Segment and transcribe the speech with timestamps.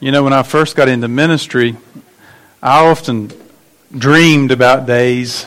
[0.00, 1.76] You know, when I first got into ministry,
[2.62, 3.32] I often
[3.90, 5.44] dreamed about days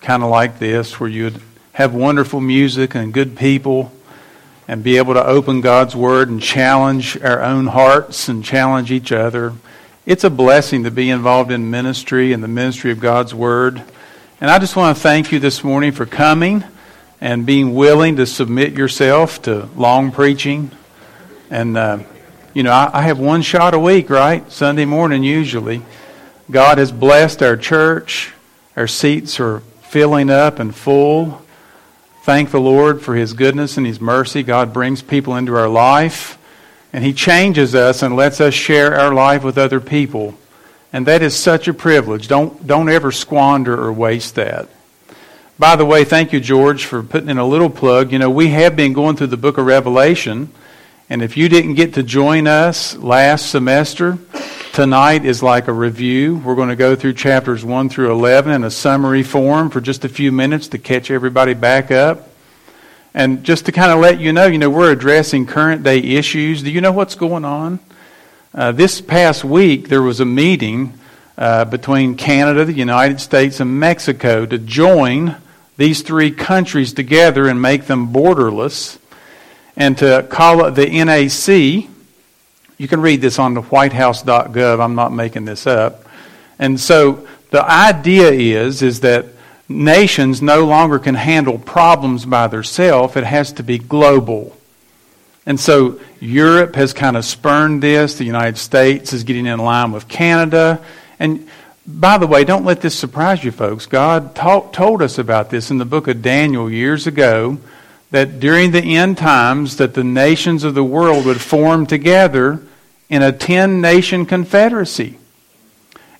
[0.00, 1.38] kind of like this where you'd
[1.72, 3.92] have wonderful music and good people
[4.66, 9.12] and be able to open God's Word and challenge our own hearts and challenge each
[9.12, 9.52] other.
[10.06, 13.82] It's a blessing to be involved in ministry and the ministry of God's Word.
[14.40, 16.64] And I just want to thank you this morning for coming
[17.20, 20.70] and being willing to submit yourself to long preaching
[21.50, 21.76] and.
[21.76, 21.98] Uh,
[22.52, 24.50] you know, I, I have one shot a week, right?
[24.50, 25.82] Sunday morning, usually.
[26.50, 28.32] God has blessed our church.
[28.76, 31.42] Our seats are filling up and full.
[32.22, 34.42] Thank the Lord for His goodness and His mercy.
[34.42, 36.38] God brings people into our life,
[36.92, 40.34] and He changes us and lets us share our life with other people.
[40.92, 42.26] And that is such a privilege.
[42.26, 44.68] Don't, don't ever squander or waste that.
[45.56, 48.12] By the way, thank you, George, for putting in a little plug.
[48.12, 50.50] You know, we have been going through the book of Revelation.
[51.10, 54.16] And if you didn't get to join us last semester,
[54.72, 56.36] tonight is like a review.
[56.36, 60.04] We're going to go through chapters 1 through 11 in a summary form for just
[60.04, 62.28] a few minutes to catch everybody back up.
[63.12, 66.62] And just to kind of let you know, you know, we're addressing current day issues.
[66.62, 67.80] Do you know what's going on?
[68.54, 70.92] Uh, this past week, there was a meeting
[71.36, 75.34] uh, between Canada, the United States, and Mexico to join
[75.76, 78.99] these three countries together and make them borderless
[79.80, 81.88] and to call it the NAC.
[82.76, 84.78] You can read this on the whitehouse.gov.
[84.78, 86.04] I'm not making this up.
[86.58, 89.24] And so the idea is, is that
[89.70, 93.16] nations no longer can handle problems by themselves.
[93.16, 94.54] It has to be global.
[95.46, 98.18] And so Europe has kind of spurned this.
[98.18, 100.84] The United States is getting in line with Canada.
[101.18, 101.48] And
[101.86, 103.86] by the way, don't let this surprise you, folks.
[103.86, 107.58] God told us about this in the book of Daniel years ago
[108.10, 112.62] that during the end times that the nations of the world would form together
[113.08, 115.18] in a 10 nation confederacy.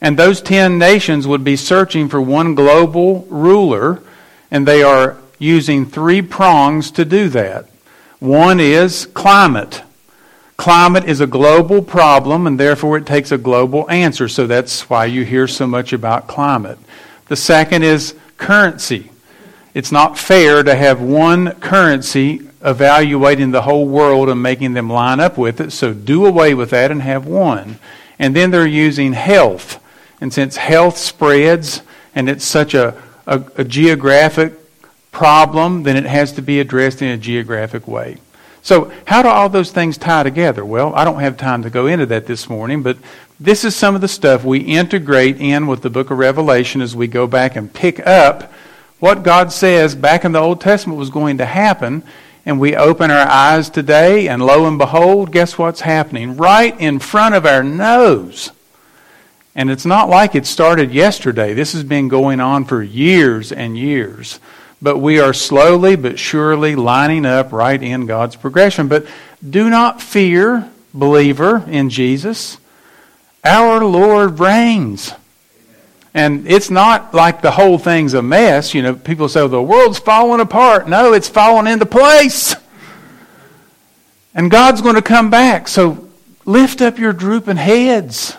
[0.01, 4.03] And those 10 nations would be searching for one global ruler,
[4.51, 7.67] and they are using three prongs to do that.
[8.19, 9.83] One is climate.
[10.57, 14.29] Climate is a global problem, and therefore it takes a global answer.
[14.29, 16.79] So that's why you hear so much about climate.
[17.29, 19.10] The second is currency.
[19.75, 25.21] It's not fair to have one currency evaluating the whole world and making them line
[25.21, 25.73] up with it.
[25.73, 27.79] So do away with that and have one.
[28.19, 29.83] And then they're using health.
[30.21, 31.83] And since health spreads
[32.15, 34.55] and it's such a, a, a geographic
[35.13, 38.19] problem, then it has to be addressed in a geographic way.
[38.63, 40.65] So, how do all those things tie together?
[40.65, 42.99] Well, I don't have time to go into that this morning, but
[43.39, 46.95] this is some of the stuff we integrate in with the book of Revelation as
[46.95, 48.53] we go back and pick up
[49.01, 52.03] what God says back in the Old Testament was going to happen,
[52.47, 56.37] and we open our eyes today, and lo and behold, guess what's happening?
[56.37, 58.53] Right in front of our nose.
[59.55, 61.55] And it's not like it started yesterday.
[61.55, 64.39] This has been going on for years and years.
[64.81, 68.89] But we are slowly but surely lining up right in God's progression.
[68.89, 69.07] But
[69.49, 72.59] do not fear, believer in Jesus.
[73.45, 75.13] Our Lord reigns.
[76.13, 78.75] And it's not like the whole thing's a mess.
[78.75, 80.89] You know, people say, the world's falling apart.
[80.89, 82.57] No, it's falling into place.
[84.35, 85.69] And God's going to come back.
[85.69, 86.09] So
[86.45, 88.37] lift up your drooping heads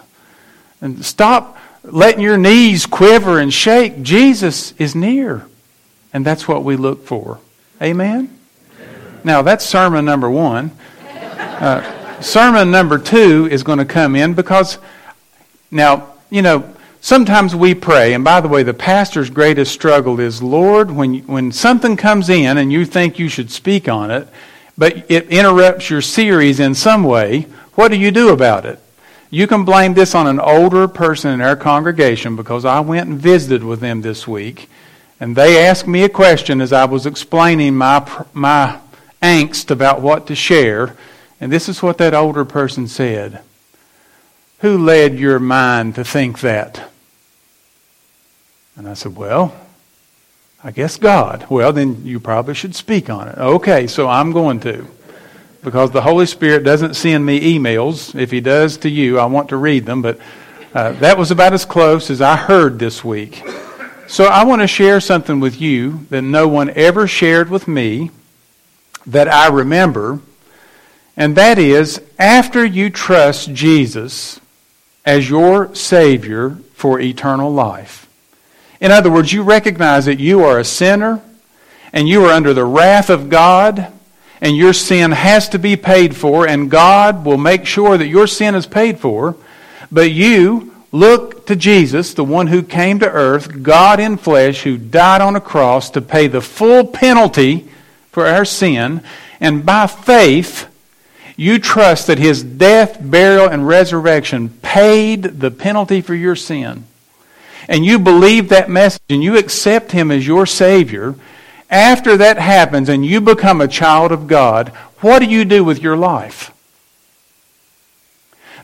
[0.81, 4.01] and stop letting your knees quiver and shake.
[4.01, 5.45] Jesus is near.
[6.13, 7.39] And that's what we look for.
[7.81, 8.37] Amen?
[9.23, 10.71] Now, that's sermon number one.
[11.09, 14.77] Uh, sermon number two is going to come in because,
[15.69, 20.41] now, you know, sometimes we pray, and by the way, the pastor's greatest struggle is
[20.41, 24.27] Lord, when, when something comes in and you think you should speak on it,
[24.77, 27.41] but it interrupts your series in some way,
[27.75, 28.79] what do you do about it?
[29.29, 33.19] You can blame this on an older person in our congregation because I went and
[33.19, 34.69] visited with them this week,
[35.19, 38.79] and they asked me a question as I was explaining my, my
[39.21, 40.95] angst about what to share,
[41.39, 43.41] and this is what that older person said.
[44.59, 46.90] Who led your mind to think that?
[48.75, 49.55] And I said, Well,
[50.63, 51.47] I guess God.
[51.49, 53.37] Well, then you probably should speak on it.
[53.37, 54.85] Okay, so I'm going to.
[55.63, 58.19] Because the Holy Spirit doesn't send me emails.
[58.19, 60.19] If He does to you, I want to read them, but
[60.73, 63.43] uh, that was about as close as I heard this week.
[64.07, 68.11] So I want to share something with you that no one ever shared with me
[69.05, 70.19] that I remember,
[71.15, 74.39] and that is after you trust Jesus
[75.05, 78.07] as your Savior for eternal life.
[78.81, 81.21] In other words, you recognize that you are a sinner
[81.93, 83.93] and you are under the wrath of God
[84.41, 88.25] and your sin has to be paid for, and God will make sure that your
[88.25, 89.35] sin is paid for.
[89.91, 94.79] But you look to Jesus, the one who came to earth, God in flesh, who
[94.79, 97.69] died on a cross to pay the full penalty
[98.11, 99.03] for our sin,
[99.39, 100.67] and by faith,
[101.37, 106.85] you trust that his death, burial, and resurrection paid the penalty for your sin.
[107.67, 111.15] And you believe that message and you accept him as your Savior.
[111.69, 114.69] After that happens and you become a child of God,
[114.99, 116.51] what do you do with your life?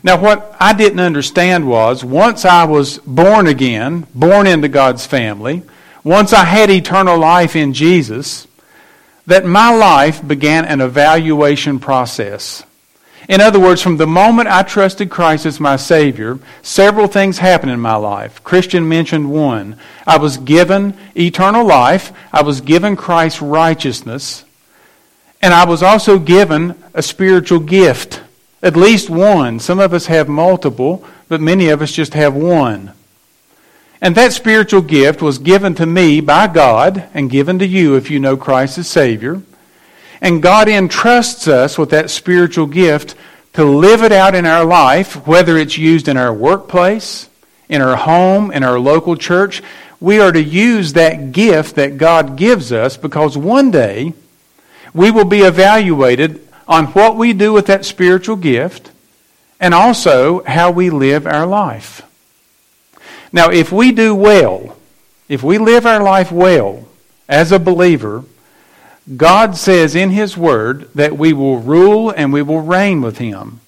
[0.02, 5.62] Now, what I didn't understand was once I was born again, born into God's family,
[6.04, 8.46] once I had eternal life in Jesus,
[9.26, 12.62] that my life began an evaluation process.
[13.28, 17.72] In other words, from the moment I trusted Christ as my Savior, several things happened
[17.72, 18.42] in my life.
[18.42, 19.76] Christian mentioned one.
[20.06, 24.44] I was given eternal life, I was given Christ's righteousness,
[25.42, 28.22] and I was also given a spiritual gift.
[28.62, 29.60] At least one.
[29.60, 32.92] Some of us have multiple, but many of us just have one.
[34.00, 38.10] And that spiritual gift was given to me by God and given to you if
[38.10, 39.42] you know Christ as Savior.
[40.20, 43.14] And God entrusts us with that spiritual gift
[43.52, 47.28] to live it out in our life, whether it's used in our workplace,
[47.68, 49.62] in our home, in our local church.
[50.00, 54.14] We are to use that gift that God gives us because one day
[54.94, 58.90] we will be evaluated on what we do with that spiritual gift
[59.60, 62.02] and also how we live our life.
[63.32, 64.76] Now, if we do well,
[65.28, 66.88] if we live our life well
[67.28, 68.24] as a believer,
[69.16, 73.60] God says in His Word that we will rule and we will reign with Him.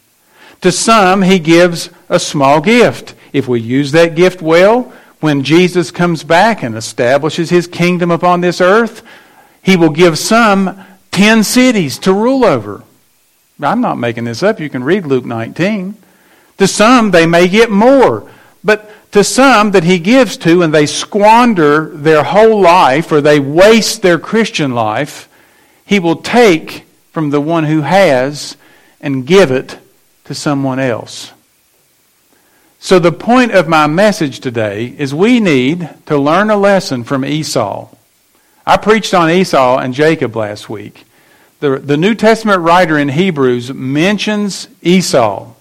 [0.61, 3.15] To some, He gives a small gift.
[3.33, 8.41] If we use that gift well, when Jesus comes back and establishes His kingdom upon
[8.41, 9.03] this earth,
[9.63, 12.83] He will give some ten cities to rule over.
[13.63, 14.61] I'm not making this up.
[14.61, 15.95] You can read Luke 19.
[16.59, 18.31] To some, they may get more.
[18.63, 23.41] But to some that he gives to and they squander their whole life or they
[23.41, 25.29] waste their Christian life,
[25.91, 28.57] he will take from the one who has
[29.01, 29.77] and give it
[30.23, 31.33] to someone else.
[32.79, 37.25] So, the point of my message today is we need to learn a lesson from
[37.25, 37.89] Esau.
[38.65, 41.07] I preached on Esau and Jacob last week.
[41.59, 45.55] The, the New Testament writer in Hebrews mentions Esau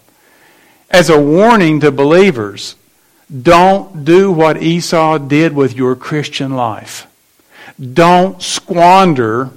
[0.91, 2.75] as a warning to believers
[3.41, 7.07] don't do what Esau did with your Christian life.
[7.79, 9.49] Don't squander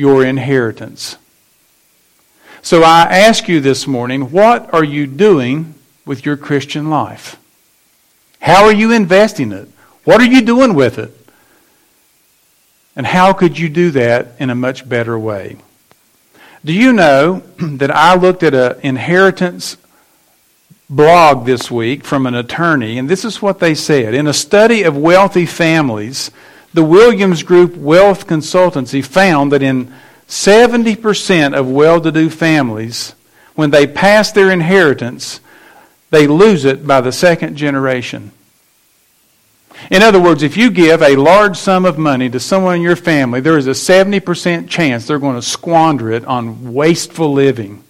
[0.00, 1.18] your inheritance.
[2.62, 5.74] So I ask you this morning, what are you doing
[6.06, 7.38] with your Christian life?
[8.40, 9.68] How are you investing it?
[10.04, 11.14] What are you doing with it?
[12.96, 15.58] And how could you do that in a much better way?
[16.64, 19.76] Do you know that I looked at an inheritance
[20.88, 24.14] blog this week from an attorney, and this is what they said.
[24.14, 26.30] In a study of wealthy families,
[26.72, 29.92] the Williams Group Wealth Consultancy found that in
[30.28, 33.14] 70% of well to do families,
[33.54, 35.40] when they pass their inheritance,
[36.10, 38.30] they lose it by the second generation.
[39.90, 42.96] In other words, if you give a large sum of money to someone in your
[42.96, 47.82] family, there is a 70% chance they're going to squander it on wasteful living.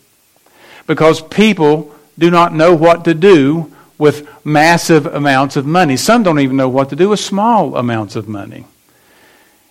[0.86, 5.96] Because people do not know what to do with massive amounts of money.
[5.96, 8.66] Some don't even know what to do with small amounts of money.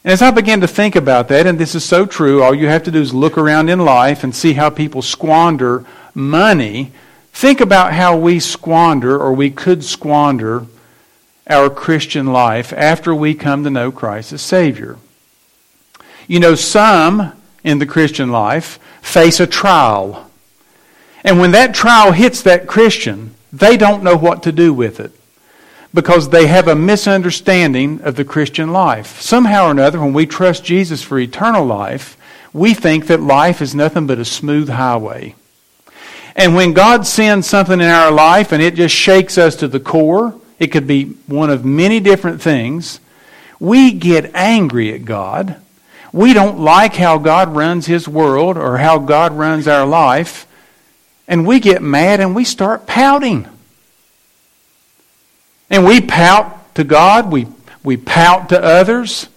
[0.03, 2.67] And as I began to think about that, and this is so true, all you
[2.67, 6.91] have to do is look around in life and see how people squander money.
[7.33, 10.65] Think about how we squander, or we could squander,
[11.47, 14.97] our Christian life after we come to know Christ as Savior.
[16.27, 17.33] You know, some
[17.63, 20.29] in the Christian life face a trial
[21.23, 25.11] and when that trial hits that Christian, they don't know what to do with it
[25.93, 29.21] because they have a misunderstanding of the Christian life.
[29.21, 32.15] Somehow or another, when we trust Jesus for eternal life,
[32.53, 35.35] we think that life is nothing but a smooth highway.
[36.35, 39.79] And when God sends something in our life and it just shakes us to the
[39.79, 42.99] core, it could be one of many different things,
[43.59, 45.57] we get angry at God.
[46.11, 50.47] We don't like how God runs His world or how God runs our life
[51.29, 53.47] and we get mad and we start pouting.
[55.69, 57.47] And we pout to God, we,
[57.83, 59.29] we pout to others,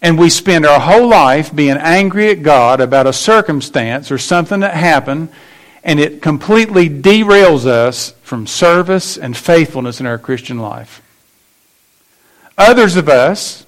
[0.00, 4.60] and we spend our whole life being angry at God about a circumstance or something
[4.60, 5.28] that happened,
[5.82, 11.02] and it completely derails us from service and faithfulness in our Christian life.
[12.56, 13.66] Others of us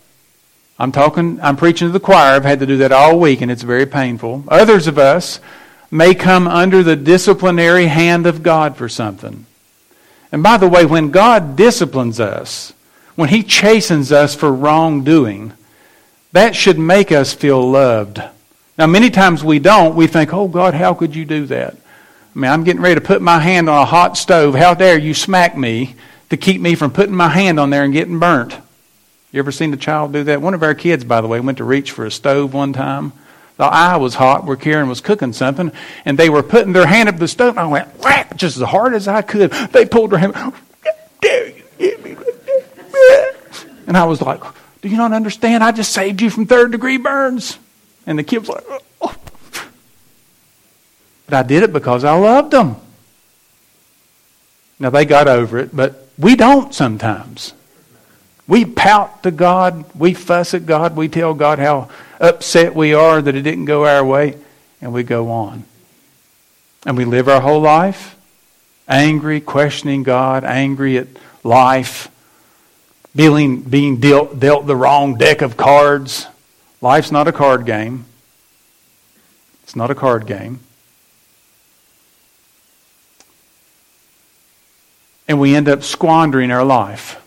[0.78, 2.34] I'm talking, I'm preaching to the choir.
[2.34, 4.44] I've had to do that all week, and it's very painful.
[4.48, 5.40] Others of us
[5.90, 9.46] may come under the disciplinary hand of God for something.
[10.32, 12.72] And by the way, when God disciplines us,
[13.14, 15.52] when He chastens us for wrongdoing,
[16.32, 18.20] that should make us feel loved.
[18.78, 19.96] Now, many times we don't.
[19.96, 21.74] We think, oh, God, how could you do that?
[21.74, 24.54] I mean, I'm getting ready to put my hand on a hot stove.
[24.54, 25.94] How dare you smack me
[26.28, 28.54] to keep me from putting my hand on there and getting burnt?
[29.32, 30.42] You ever seen a child do that?
[30.42, 33.12] One of our kids, by the way, went to reach for a stove one time.
[33.56, 35.72] The eye was hot where Karen was cooking something,
[36.04, 37.56] and they were putting their hand up the stove.
[37.56, 39.50] And I went whack just as hard as I could.
[39.50, 40.34] They pulled her hand.
[43.86, 44.42] And I was like,
[44.82, 45.64] "Do you not understand?
[45.64, 47.58] I just saved you from third degree burns."
[48.06, 48.64] And the kid was like,
[49.00, 49.14] oh.
[51.26, 52.76] "But I did it because I loved them."
[54.78, 57.54] Now they got over it, but we don't sometimes.
[58.48, 61.88] We pout to God, we fuss at God, we tell God how
[62.20, 64.36] upset we are that it didn't go our way,
[64.80, 65.64] and we go on.
[66.84, 68.16] And we live our whole life
[68.88, 71.08] angry, questioning God, angry at
[71.42, 72.08] life,
[73.14, 76.26] being, being dealt, dealt the wrong deck of cards.
[76.80, 78.04] Life's not a card game.
[79.62, 80.60] It's not a card game.
[85.28, 87.20] And we end up squandering our life.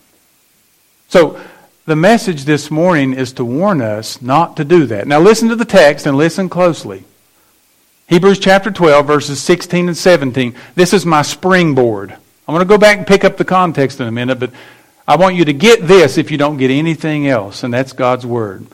[1.09, 1.41] So,
[1.87, 5.07] the message this morning is to warn us not to do that.
[5.07, 7.03] Now, listen to the text and listen closely.
[8.05, 10.53] Hebrews chapter 12, verses 16 and 17.
[10.75, 12.11] This is my springboard.
[12.11, 14.51] I'm going to go back and pick up the context in a minute, but
[15.07, 18.27] I want you to get this if you don't get anything else, and that's God's
[18.27, 18.67] Word.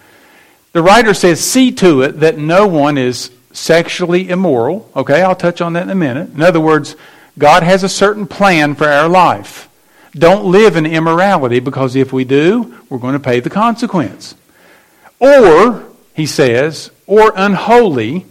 [0.74, 4.92] The writer says, See to it that no one is sexually immoral.
[4.94, 6.32] Okay, I'll touch on that in a minute.
[6.32, 6.98] In other words,
[7.38, 9.70] God has a certain plan for our life.
[10.18, 14.36] Don't live in immorality because if we do, we're going to pay the consequence.
[15.20, 18.26] Or, he says, or unholy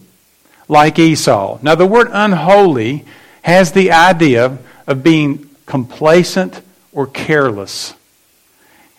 [0.68, 1.58] like Esau.
[1.62, 3.04] Now, the word unholy
[3.42, 6.62] has the idea of being complacent
[6.92, 7.94] or careless.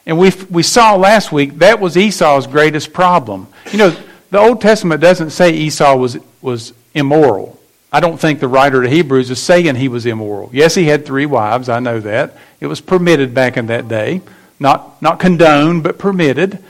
[0.05, 3.47] And we, we saw last week that was Esau's greatest problem.
[3.71, 3.97] You know,
[4.29, 7.59] the Old Testament doesn't say Esau was, was immoral.
[7.95, 10.49] I don't think the writer of Hebrews is saying he was immoral.
[10.51, 12.35] Yes, he had three wives, I know that.
[12.59, 14.19] It was permitted back in that day.
[14.59, 16.61] Not, not condoned, but permitted.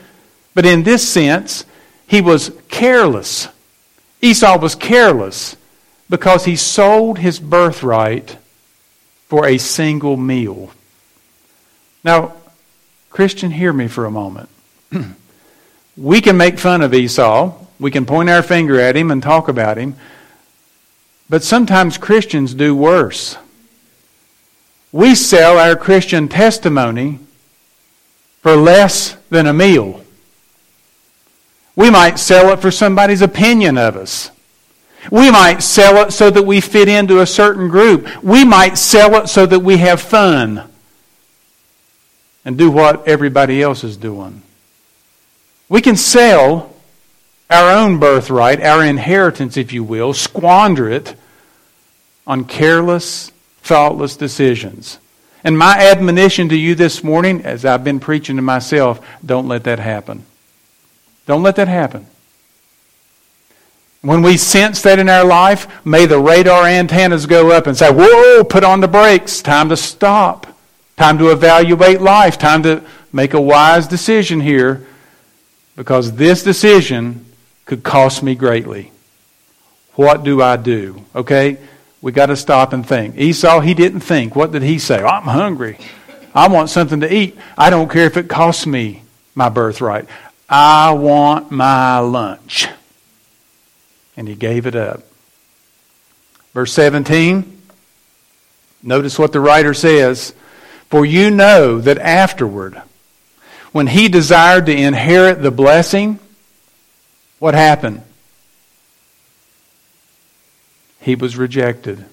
[0.54, 1.64] But in this sense,
[2.06, 3.48] he was careless.
[4.22, 5.56] Esau was careless
[6.08, 8.36] because he sold his birthright
[9.26, 10.70] for a single meal.
[12.04, 12.34] Now,
[13.10, 14.48] Christian, hear me for a moment.
[15.96, 17.52] we can make fun of Esau.
[17.80, 19.96] We can point our finger at him and talk about him.
[21.28, 23.36] But sometimes Christians do worse.
[24.92, 27.18] We sell our Christian testimony
[28.40, 30.02] for less than a meal.
[31.74, 34.30] We might sell it for somebody's opinion of us.
[35.10, 38.22] We might sell it so that we fit into a certain group.
[38.22, 40.68] We might sell it so that we have fun
[42.44, 44.42] and do what everybody else is doing.
[45.68, 46.75] We can sell
[47.48, 51.14] our own birthright, our inheritance, if you will, squander it
[52.26, 54.98] on careless, thoughtless decisions.
[55.44, 59.64] And my admonition to you this morning, as I've been preaching to myself, don't let
[59.64, 60.24] that happen.
[61.26, 62.06] Don't let that happen.
[64.02, 67.90] When we sense that in our life, may the radar antennas go up and say,
[67.92, 69.42] Whoa, put on the brakes.
[69.42, 70.46] Time to stop.
[70.96, 72.38] Time to evaluate life.
[72.38, 74.86] Time to make a wise decision here
[75.76, 77.25] because this decision
[77.66, 78.92] could cost me greatly.
[79.94, 81.04] What do I do?
[81.14, 81.58] Okay?
[82.00, 83.16] We got to stop and think.
[83.18, 84.36] Esau, he didn't think.
[84.36, 85.02] What did he say?
[85.02, 85.78] Oh, I'm hungry.
[86.34, 87.36] I want something to eat.
[87.58, 89.02] I don't care if it costs me
[89.34, 90.06] my birthright.
[90.48, 92.68] I want my lunch.
[94.16, 95.02] And he gave it up.
[96.54, 97.60] Verse 17.
[98.82, 100.34] Notice what the writer says.
[100.88, 102.80] For you know that afterward,
[103.72, 106.20] when he desired to inherit the blessing,
[107.38, 108.02] what happened?
[111.00, 112.04] He was rejected.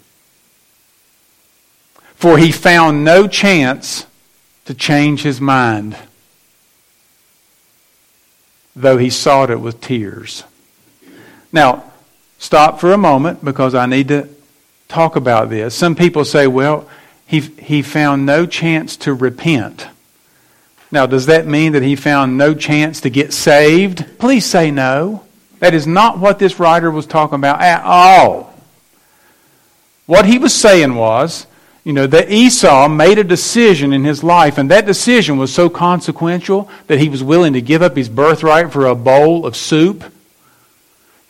[2.16, 4.06] For he found no chance
[4.66, 5.98] to change his mind,
[8.76, 10.44] though he sought it with tears.
[11.52, 11.84] Now,
[12.38, 14.30] stop for a moment because I need to
[14.88, 15.76] talk about this.
[15.76, 16.88] Some people say, well,
[17.26, 19.88] he, he found no chance to repent.
[20.94, 24.20] Now, does that mean that he found no chance to get saved?
[24.20, 25.24] Please say no.
[25.58, 28.54] That is not what this writer was talking about at all.
[30.06, 31.48] What he was saying was,
[31.84, 35.68] you know, that Esau made a decision in his life, and that decision was so
[35.68, 40.04] consequential that he was willing to give up his birthright for a bowl of soup,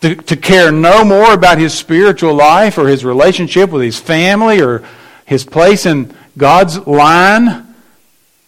[0.01, 4.61] to, to care no more about his spiritual life or his relationship with his family
[4.61, 4.83] or
[5.23, 7.62] his place in God's line,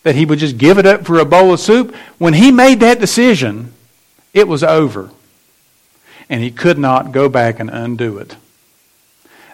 [0.06, 1.96] that he would just give it up for a bowl of soup.
[2.20, 3.74] When he made that decision,
[4.36, 5.10] it was over.
[6.30, 8.36] And he could not go back and undo it.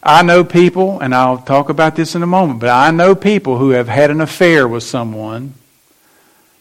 [0.03, 3.59] I know people, and I'll talk about this in a moment, but I know people
[3.59, 5.53] who have had an affair with someone.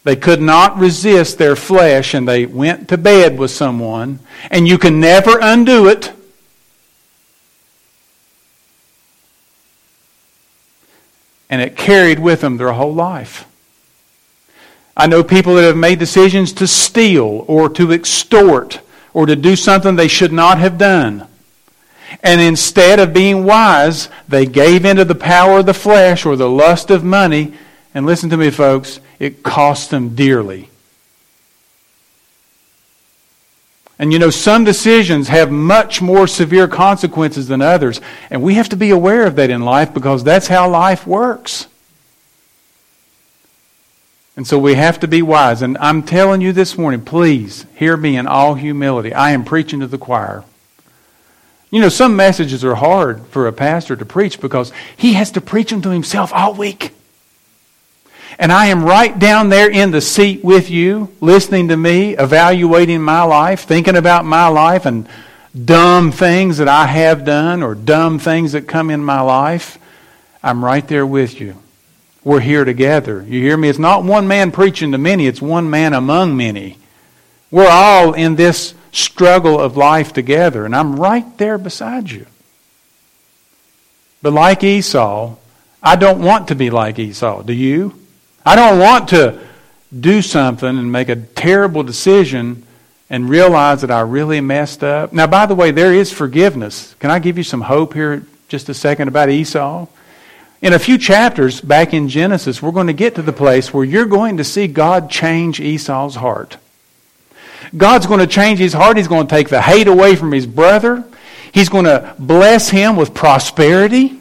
[0.04, 4.20] They could not resist their flesh and they went to bed with someone,
[4.52, 6.12] and you can never undo it.
[11.48, 13.49] And it carried with them their whole life.
[14.96, 18.80] I know people that have made decisions to steal or to extort
[19.12, 21.26] or to do something they should not have done.
[22.22, 26.50] And instead of being wise, they gave into the power of the flesh or the
[26.50, 27.54] lust of money.
[27.94, 30.68] And listen to me, folks, it cost them dearly.
[33.98, 38.00] And you know, some decisions have much more severe consequences than others.
[38.30, 41.66] And we have to be aware of that in life because that's how life works.
[44.40, 45.60] And so we have to be wise.
[45.60, 49.12] And I'm telling you this morning, please hear me in all humility.
[49.12, 50.44] I am preaching to the choir.
[51.70, 55.42] You know, some messages are hard for a pastor to preach because he has to
[55.42, 56.92] preach them to himself all week.
[58.38, 63.02] And I am right down there in the seat with you, listening to me, evaluating
[63.02, 65.06] my life, thinking about my life and
[65.66, 69.76] dumb things that I have done or dumb things that come in my life.
[70.42, 71.56] I'm right there with you.
[72.22, 73.24] We're here together.
[73.26, 73.68] You hear me?
[73.68, 76.78] It's not one man preaching to many, it's one man among many.
[77.50, 82.26] We're all in this struggle of life together, and I'm right there beside you.
[84.22, 85.36] But like Esau,
[85.82, 87.42] I don't want to be like Esau.
[87.42, 87.94] Do you?
[88.44, 89.40] I don't want to
[89.98, 92.64] do something and make a terrible decision
[93.08, 95.12] and realize that I really messed up.
[95.12, 96.94] Now, by the way, there is forgiveness.
[97.00, 99.86] Can I give you some hope here just a second about Esau?
[100.62, 103.84] In a few chapters back in Genesis, we're going to get to the place where
[103.84, 106.58] you're going to see God change Esau's heart.
[107.74, 108.96] God's going to change his heart.
[108.96, 111.04] He's going to take the hate away from his brother.
[111.52, 114.20] He's going to bless him with prosperity.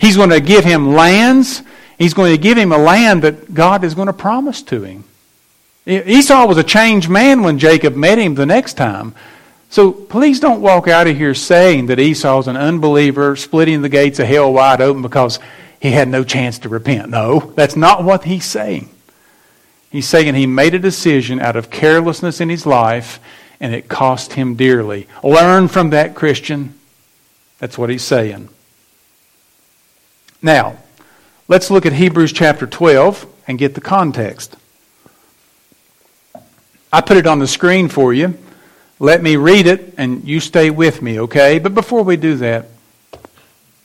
[0.00, 1.62] He's going to give him lands.
[1.98, 5.04] He's going to give him a land that God is going to promise to him.
[5.86, 9.14] Esau was a changed man when Jacob met him the next time.
[9.70, 14.18] So please don't walk out of here saying that Esau's an unbeliever, splitting the gates
[14.18, 15.38] of hell wide open because
[15.80, 17.10] he had no chance to repent.
[17.10, 18.88] No, that's not what he's saying.
[19.90, 23.20] He's saying he made a decision out of carelessness in his life
[23.60, 25.06] and it cost him dearly.
[25.22, 26.74] Learn from that, Christian.
[27.58, 28.48] That's what he's saying.
[30.40, 30.78] Now,
[31.48, 34.56] let's look at Hebrews chapter 12 and get the context.
[36.92, 38.38] I put it on the screen for you.
[39.00, 41.58] Let me read it and you stay with me, okay?
[41.58, 42.66] But before we do that,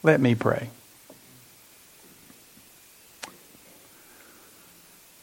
[0.02, 0.69] let me pray.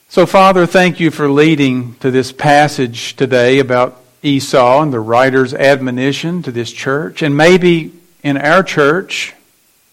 [0.09, 5.55] So, Father, thank you for leading to this passage today about Esau and the writer's
[5.55, 7.23] admonition to this church.
[7.23, 9.35] And maybe in our church,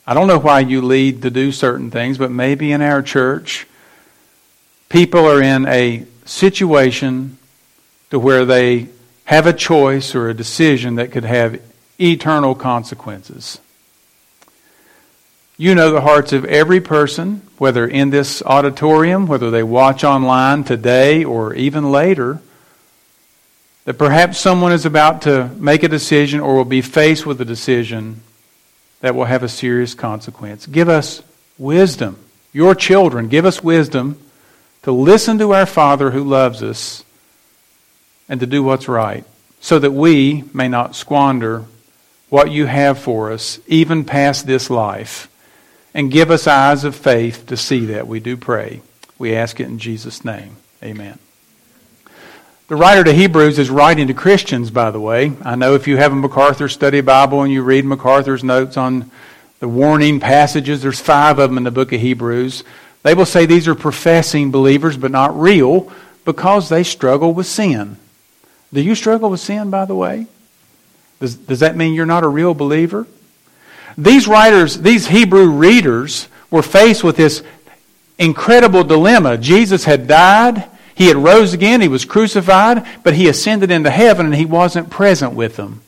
[0.06, 3.68] I don't know why you lead to do certain things, but maybe in our church,
[4.90, 7.38] people are in a situation
[8.10, 8.90] to where they
[9.28, 11.62] have a choice or a decision that could have
[12.00, 13.60] eternal consequences.
[15.58, 20.64] You know the hearts of every person, whether in this auditorium, whether they watch online
[20.64, 22.40] today or even later,
[23.84, 27.46] that perhaps someone is about to make a decision or will be faced with a
[27.46, 28.22] decision
[29.02, 30.66] that will have a serious consequence.
[30.68, 31.22] Give us
[31.58, 32.18] wisdom.
[32.54, 34.18] Your children, give us wisdom
[34.84, 37.04] to listen to our Father who loves us
[38.30, 39.24] and to do what's right
[39.60, 41.66] so that we may not squander
[42.30, 45.30] what you have for us, even past this life
[45.94, 48.08] and give us eyes of faith to see that.
[48.08, 48.82] We do pray.
[49.18, 50.58] We ask it in Jesus' name.
[50.84, 51.18] Amen.
[52.68, 55.32] The writer to Hebrews is writing to Christians, by the way.
[55.42, 59.10] I know if you have a MacArthur study Bible and you read MacArthur's notes on
[59.60, 62.64] the warning passages, there's five of them in the book of Hebrews.
[63.04, 65.92] They will say these are professing believers, but not real,
[66.26, 67.98] because they struggle with sin.
[68.74, 70.28] Do you struggle with sin, by the way?
[71.20, 73.08] Does, does that mean you're not a real believer?
[73.98, 77.44] These writers, these Hebrew readers, were faced with this
[78.20, 79.38] incredible dilemma.
[79.38, 84.28] Jesus had died, he had rose again, he was crucified, but he ascended into heaven
[84.28, 85.82] and he wasn't present with them.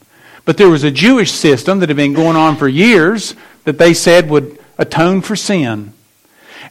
[0.46, 3.94] But there was a Jewish system that had been going on for years that they
[3.94, 5.94] said would atone for sin.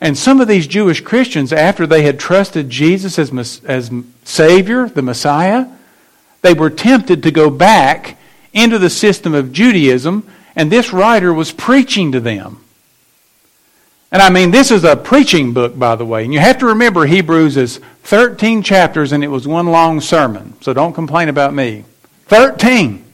[0.01, 3.91] And some of these Jewish Christians, after they had trusted Jesus as, as
[4.25, 5.67] Savior, the Messiah,
[6.43, 8.17] they were tempted to go back
[8.53, 12.61] into the system of Judaism, and this writer was preaching to them.
[14.11, 16.25] And I mean, this is a preaching book, by the way.
[16.25, 20.55] And you have to remember Hebrews is 13 chapters and it was one long sermon.
[20.63, 21.85] So don't complain about me.
[22.27, 23.05] 13.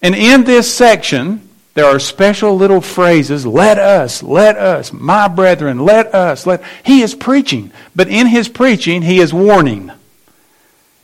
[0.00, 5.78] And in this section, there are special little phrases, let us, let us, my brethren,
[5.78, 6.62] let us, let.
[6.84, 7.72] He is preaching.
[7.96, 9.90] But in his preaching, he is warning.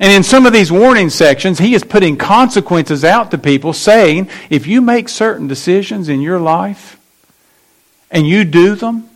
[0.00, 4.28] And in some of these warning sections, he is putting consequences out to people, saying,
[4.48, 7.00] if you make certain decisions in your life
[8.10, 9.08] and you do them,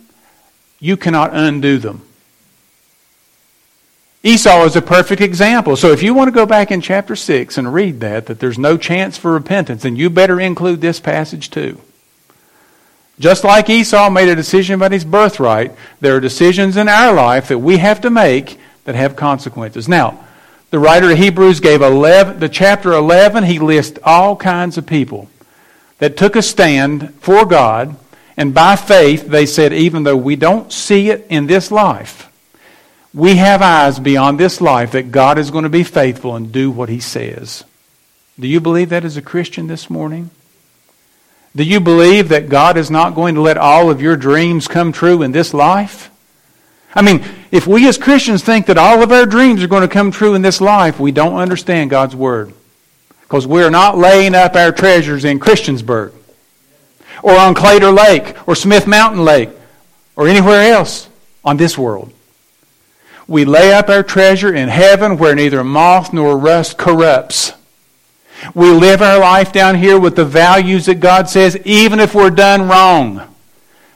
[0.79, 2.01] you cannot undo them.
[4.23, 5.75] Esau is a perfect example.
[5.75, 8.57] So if you want to go back in chapter 6 and read that, that there's
[8.57, 11.79] no chance for repentance, then you better include this passage too.
[13.19, 17.49] Just like Esau made a decision about his birthright, there are decisions in our life
[17.49, 19.87] that we have to make that have consequences.
[19.87, 20.22] Now,
[20.73, 25.29] the writer of Hebrews gave 11, the chapter 11, he lists all kinds of people
[25.99, 27.95] that took a stand for God,
[28.35, 32.27] and by faith they said, even though we don't see it in this life,
[33.13, 36.71] we have eyes beyond this life that God is going to be faithful and do
[36.71, 37.63] what he says.
[38.39, 40.31] Do you believe that as a Christian this morning?
[41.55, 44.91] Do you believe that God is not going to let all of your dreams come
[44.91, 46.09] true in this life?
[46.95, 49.87] I mean, if we as Christians think that all of our dreams are going to
[49.87, 52.53] come true in this life, we don't understand God's Word.
[53.21, 56.13] Because we're not laying up our treasures in Christiansburg
[57.23, 59.49] or on Claytor Lake or Smith Mountain Lake
[60.15, 61.09] or anywhere else
[61.43, 62.13] on this world.
[63.27, 67.53] We lay up our treasure in heaven where neither moth nor rust corrupts.
[68.53, 72.29] We live our life down here with the values that God says, even if we're
[72.29, 73.32] done wrong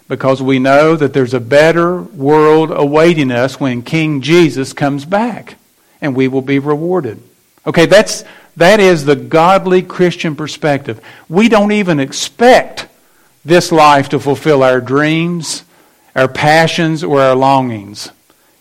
[0.07, 5.55] because we know that there's a better world awaiting us when King Jesus comes back
[6.01, 7.21] and we will be rewarded.
[7.65, 8.23] Okay, that's
[8.55, 10.99] that is the godly Christian perspective.
[11.29, 12.87] We don't even expect
[13.45, 15.63] this life to fulfill our dreams,
[16.15, 18.09] our passions, or our longings.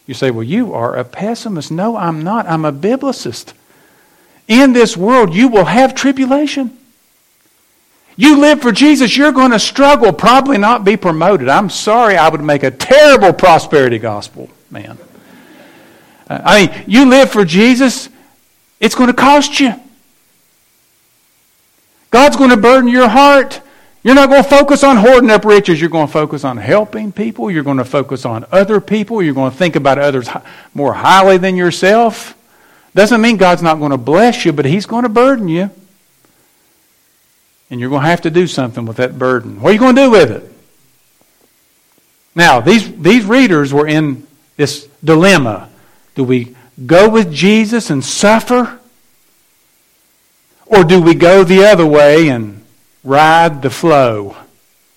[0.06, 1.70] You say, Well, you are a pessimist.
[1.70, 2.46] No, I'm not.
[2.46, 3.52] I'm a biblicist.
[4.48, 6.76] In this world, you will have tribulation.
[8.16, 11.48] You live for Jesus, you're going to struggle, probably not be promoted.
[11.48, 14.98] I'm sorry, I would make a terrible prosperity gospel man.
[16.28, 18.08] Uh, I mean, you live for Jesus,
[18.80, 19.74] it's going to cost you.
[22.10, 23.60] God's going to burden your heart.
[24.02, 25.80] You're not going to focus on hoarding up riches.
[25.80, 27.50] You're going to focus on helping people.
[27.50, 29.22] You're going to focus on other people.
[29.22, 30.28] You're going to think about others
[30.72, 32.34] more highly than yourself.
[32.94, 35.70] Doesn't mean God's not going to bless you, but He's going to burden you.
[37.70, 39.60] And you're going to have to do something with that burden.
[39.60, 40.52] What are you going to do with it?
[42.34, 44.26] Now, these, these readers were in
[44.56, 45.70] this dilemma.
[46.14, 48.78] Do we go with Jesus and suffer?
[50.66, 52.64] Or do we go the other way and
[53.02, 54.36] ride the flow?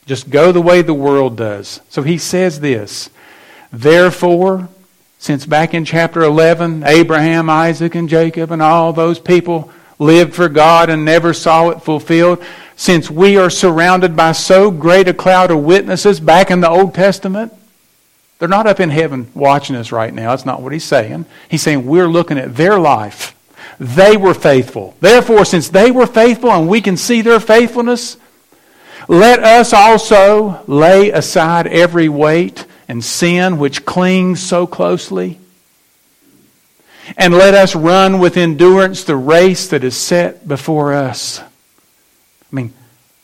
[0.06, 1.82] Just go the way the world does.
[1.90, 3.10] So he says this
[3.72, 4.68] Therefore,
[5.20, 10.50] since back in chapter 11, Abraham, Isaac, and Jacob, and all those people lived for
[10.50, 12.44] God and never saw it fulfilled,
[12.76, 16.96] since we are surrounded by so great a cloud of witnesses back in the Old
[16.96, 17.54] Testament,
[18.40, 20.30] they're not up in heaven watching us right now.
[20.30, 21.26] That's not what he's saying.
[21.50, 23.36] He's saying we're looking at their life.
[23.80, 24.96] They were faithful.
[25.02, 28.16] Therefore, since they were faithful and we can see their faithfulness,
[29.10, 35.38] let us also lay aside every weight and sin which clings so closely
[37.18, 41.40] and let us run with endurance the race that is set before us.
[41.40, 41.46] I
[42.56, 42.74] mean,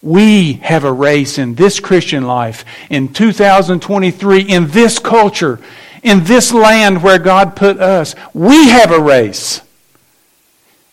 [0.01, 5.59] we have a race in this Christian life, in 2023, in this culture,
[6.03, 8.15] in this land where God put us.
[8.33, 9.61] We have a race.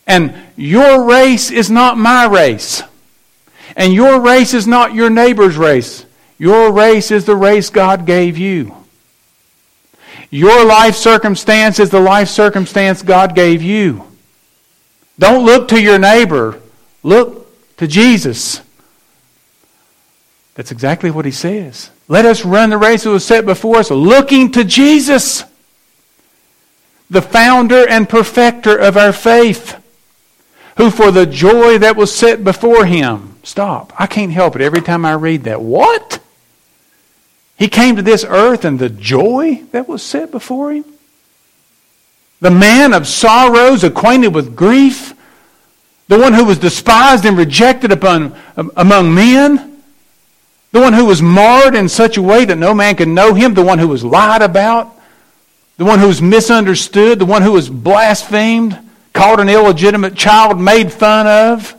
[0.07, 2.83] And your race is not my race.
[3.77, 6.07] And your race is not your neighbor's race.
[6.39, 8.75] Your race is the race God gave you.
[10.31, 14.05] Your life circumstance is the life circumstance God gave you.
[15.19, 16.61] Don't look to your neighbor.
[17.03, 18.61] Look to Jesus.
[20.55, 21.91] That's exactly what he says.
[22.09, 25.45] Let us run the race that was set before us, looking to Jesus,
[27.09, 29.83] the founder and perfecter of our faith,
[30.77, 33.37] who for the joy that was set before him.
[33.43, 33.93] Stop.
[33.99, 35.61] I can't help it every time I read that.
[35.61, 36.21] What?
[37.59, 40.85] He came to this earth and the joy that was set before him.
[42.41, 45.15] The man of sorrows, acquainted with grief,
[46.09, 49.73] the one who was despised and rejected upon, um, among men,
[50.73, 53.53] The one who was marred in such a way that no man could know him,
[53.53, 54.91] the one who was lied about,
[55.77, 58.79] the one who was misunderstood, the one who was blasphemed,
[59.13, 61.75] called an illegitimate child, made fun of,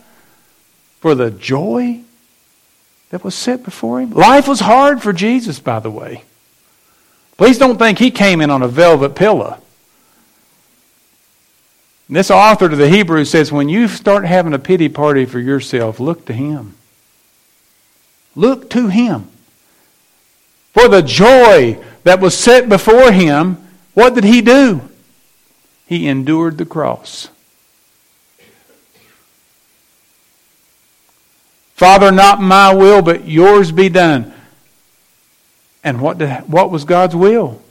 [0.99, 2.02] for the joy
[3.13, 4.09] that was set before him.
[4.09, 6.23] Life was hard for Jesus, by the way.
[7.37, 9.59] Please don't think he came in on a velvet pillow.
[12.09, 15.99] This author to the Hebrews says when you start having a pity party for yourself,
[15.99, 16.73] look to him.
[18.35, 19.27] Look to him.
[20.73, 24.89] For the joy that was set before him, what did he do?
[25.85, 27.29] He endured the cross.
[31.73, 34.33] Father, not my will, but yours be done.
[35.83, 37.61] And what, did, what was God's will?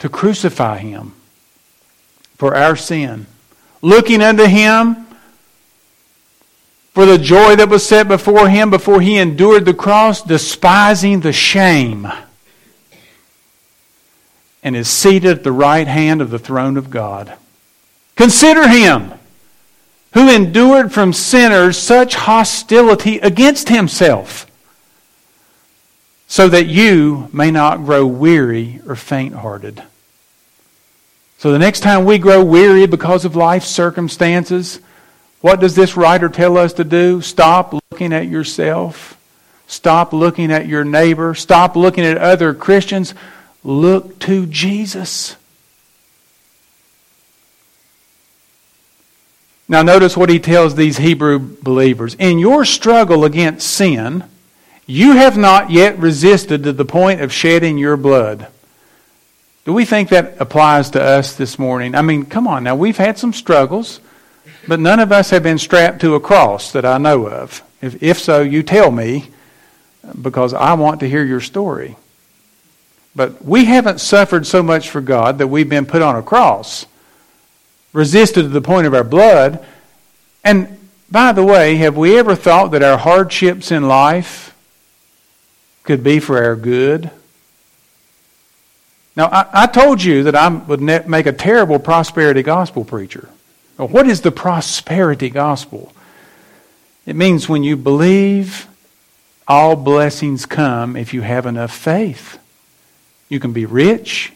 [0.00, 1.14] To crucify him
[2.36, 3.26] for our sin.
[3.82, 5.06] Looking unto him
[6.92, 11.32] for the joy that was set before him before he endured the cross, despising the
[11.32, 12.10] shame,
[14.62, 17.34] and is seated at the right hand of the throne of God.
[18.16, 19.12] Consider him
[20.12, 24.50] who endured from sinners such hostility against himself,
[26.26, 29.82] so that you may not grow weary or faint hearted.
[31.38, 34.80] So the next time we grow weary because of life's circumstances,
[35.40, 37.22] what does this writer tell us to do?
[37.22, 39.16] Stop looking at yourself.
[39.66, 41.34] Stop looking at your neighbor.
[41.34, 43.14] Stop looking at other Christians.
[43.64, 45.36] Look to Jesus.
[49.70, 52.16] Now, notice what he tells these Hebrew believers.
[52.16, 54.24] In your struggle against sin,
[54.84, 58.48] you have not yet resisted to the point of shedding your blood.
[59.64, 61.94] Do we think that applies to us this morning?
[61.94, 64.00] I mean, come on now, we've had some struggles.
[64.66, 67.62] But none of us have been strapped to a cross that I know of.
[67.80, 69.28] If, if so, you tell me
[70.20, 71.94] because I want to hear your story.
[73.14, 76.86] But we haven't suffered so much for God that we've been put on a cross,
[77.92, 79.64] resisted to the point of our blood.
[80.44, 80.78] And
[81.10, 84.54] by the way, have we ever thought that our hardships in life
[85.82, 87.10] could be for our good?
[89.16, 93.28] Now, I, I told you that I would make a terrible prosperity gospel preacher.
[93.76, 95.92] What is the prosperity gospel?
[97.06, 98.68] It means when you believe,
[99.48, 102.38] all blessings come if you have enough faith.
[103.28, 104.32] You can be rich,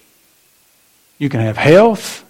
[1.19, 2.24] you can have health,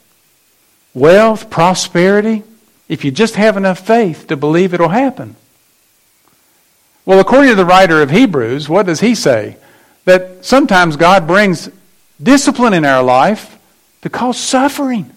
[0.95, 2.43] wealth, prosperity,
[2.89, 5.37] if you just have enough faith to believe it'll happen.
[7.05, 9.57] Well, according to the writer of Hebrews, what does he say?
[10.05, 11.69] That sometimes God brings
[12.23, 13.59] discipline in our life
[14.03, 15.11] to cause suffering.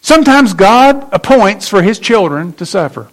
[0.00, 3.08] Sometimes God appoints for his children to suffer.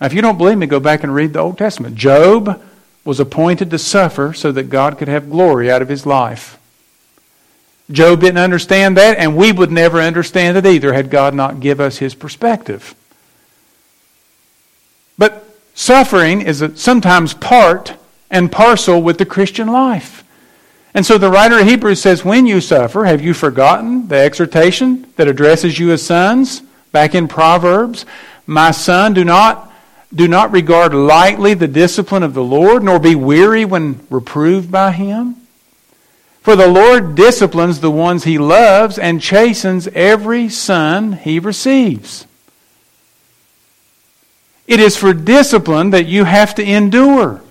[0.00, 1.96] Now, if you don't believe me, go back and read the Old Testament.
[1.96, 2.62] Job
[3.04, 6.58] was appointed to suffer so that God could have glory out of his life.
[7.92, 11.78] Job didn't understand that, and we would never understand it either had God not give
[11.78, 12.94] us his perspective.
[15.18, 17.94] But suffering is sometimes part
[18.30, 20.24] and parcel with the Christian life.
[20.94, 25.06] And so the writer of Hebrews says, When you suffer, have you forgotten the exhortation
[25.16, 26.62] that addresses you as sons?
[26.92, 28.04] Back in Proverbs,
[28.46, 29.72] My son, do not,
[30.14, 34.92] do not regard lightly the discipline of the Lord, nor be weary when reproved by
[34.92, 35.41] him.
[36.42, 42.26] For the Lord disciplines the ones he loves and chastens every son he receives.
[44.66, 47.42] It is for discipline that you have to endure.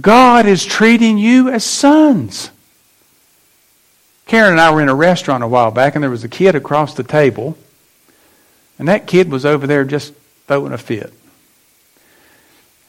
[0.00, 2.50] God is treating you as sons.
[4.26, 6.54] Karen and I were in a restaurant a while back, and there was a kid
[6.54, 7.58] across the table,
[8.78, 10.14] and that kid was over there just
[10.46, 11.12] throwing a fit.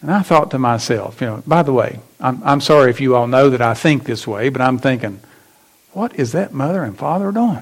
[0.01, 3.15] And I thought to myself, you know, by the way, I'm, I'm sorry if you
[3.15, 5.19] all know that I think this way, but I'm thinking,
[5.93, 7.62] what is that mother and father doing?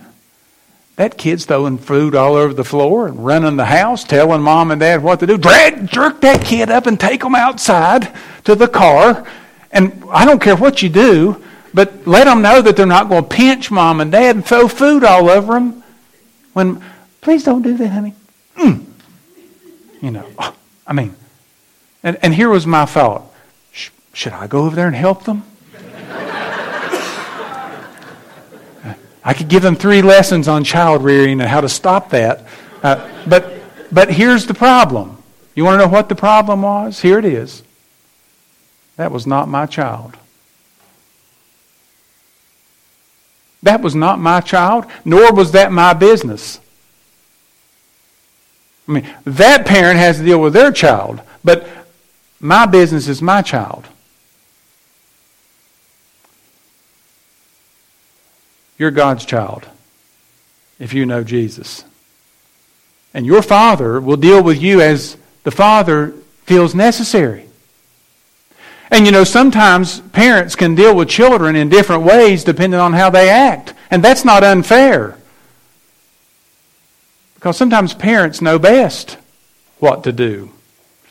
[0.95, 4.79] That kid's throwing food all over the floor and running the house, telling mom and
[4.79, 5.37] dad what to do.
[5.37, 8.13] Drag, jerk that kid up and take him outside
[8.43, 9.27] to the car.
[9.71, 11.41] And I don't care what you do,
[11.73, 14.67] but let them know that they're not going to pinch mom and dad and throw
[14.67, 15.83] food all over them.
[16.53, 16.83] When,
[17.21, 18.13] please don't do that, honey.
[18.57, 18.85] Mm.
[20.01, 20.27] You know,
[20.85, 21.15] I mean,
[22.03, 23.23] and, and here was my thought.
[24.13, 25.43] Should I go over there and help them?
[29.23, 32.45] I could give them three lessons on child rearing and how to stop that.
[32.81, 33.53] Uh, but,
[33.91, 35.21] but here's the problem.
[35.53, 37.01] You want to know what the problem was?
[37.01, 37.63] Here it is.
[38.95, 40.17] That was not my child.
[43.63, 46.59] That was not my child, nor was that my business.
[48.87, 51.67] I mean, that parent has to deal with their child, but
[52.39, 53.85] my business is my child.
[58.81, 59.67] You're God's child
[60.79, 61.83] if you know Jesus.
[63.13, 66.15] And your Father will deal with you as the Father
[66.45, 67.45] feels necessary.
[68.89, 73.11] And you know, sometimes parents can deal with children in different ways depending on how
[73.11, 73.75] they act.
[73.91, 75.15] And that's not unfair.
[77.35, 79.15] Because sometimes parents know best
[79.77, 80.49] what to do.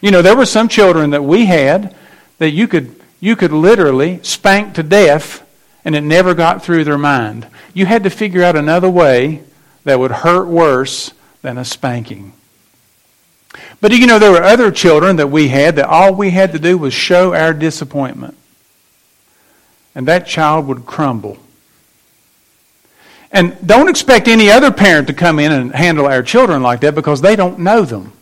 [0.01, 1.95] You know, there were some children that we had
[2.39, 5.47] that you could, you could literally spank to death
[5.85, 7.47] and it never got through their mind.
[7.75, 9.43] You had to figure out another way
[9.85, 11.13] that would hurt worse
[11.43, 12.33] than a spanking.
[13.81, 16.59] But you know, there were other children that we had that all we had to
[16.59, 18.37] do was show our disappointment.
[19.95, 21.39] And that child would crumble.
[23.33, 26.95] And don't expect any other parent to come in and handle our children like that
[26.95, 28.13] because they don't know them.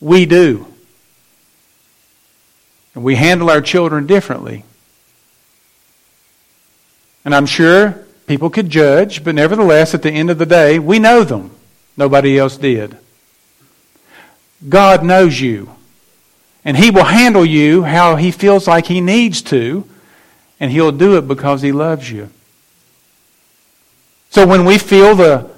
[0.00, 0.66] We do.
[2.94, 4.64] And we handle our children differently.
[7.24, 10.98] And I'm sure people could judge, but nevertheless, at the end of the day, we
[10.98, 11.50] know them.
[11.96, 12.96] Nobody else did.
[14.68, 15.70] God knows you.
[16.64, 19.84] And He will handle you how He feels like He needs to.
[20.58, 22.30] And He'll do it because He loves you.
[24.30, 25.50] So when we feel the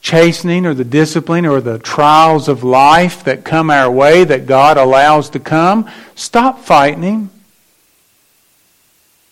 [0.00, 4.76] chastening or the discipline or the trials of life that come our way that God
[4.76, 7.30] allows to come, stop fighting Him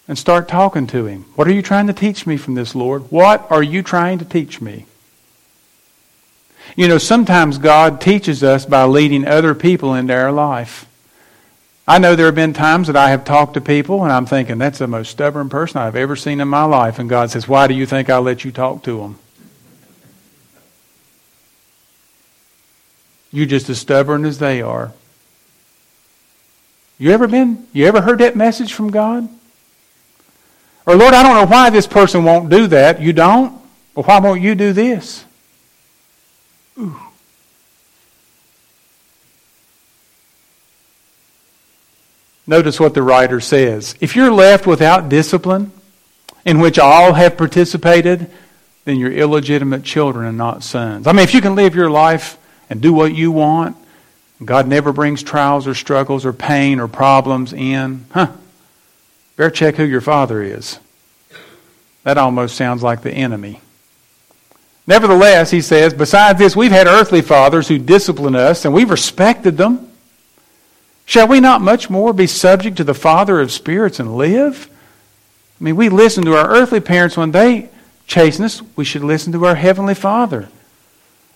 [0.09, 1.25] and start talking to Him.
[1.35, 3.11] What are you trying to teach me from this, Lord?
[3.11, 4.87] What are you trying to teach me?
[6.77, 10.87] You know, sometimes God teaches us by leading other people into our life.
[11.87, 14.59] I know there have been times that I have talked to people and I'm thinking,
[14.59, 16.99] that's the most stubborn person I've ever seen in my life.
[16.99, 19.19] And God says, Why do you think I'll let you talk to them?
[23.33, 24.93] You're just as stubborn as they are.
[26.99, 29.29] You ever been, you ever heard that message from God?
[30.87, 33.01] Or, Lord, I don't know why this person won't do that.
[33.01, 33.53] You don't?
[33.95, 35.25] Well, why won't you do this?
[36.79, 36.99] Ooh.
[42.47, 43.95] Notice what the writer says.
[44.01, 45.71] If you're left without discipline,
[46.45, 48.31] in which all have participated,
[48.85, 51.07] then you're illegitimate children and not sons.
[51.07, 52.37] I mean, if you can live your life
[52.69, 53.77] and do what you want,
[54.45, 58.33] God never brings trials or struggles or pain or problems in, huh?
[59.37, 60.79] Better check who your father is.
[62.05, 63.61] That almost sounds like the enemy.
[64.87, 69.57] Nevertheless, he says, besides this, we've had earthly fathers who discipline us, and we've respected
[69.57, 69.89] them.
[71.05, 74.69] Shall we not much more be subject to the Father of spirits and live?
[75.61, 77.71] I mean, we listen to our earthly parents when they
[78.07, 78.63] chasten us.
[78.75, 80.49] We should listen to our Heavenly Father.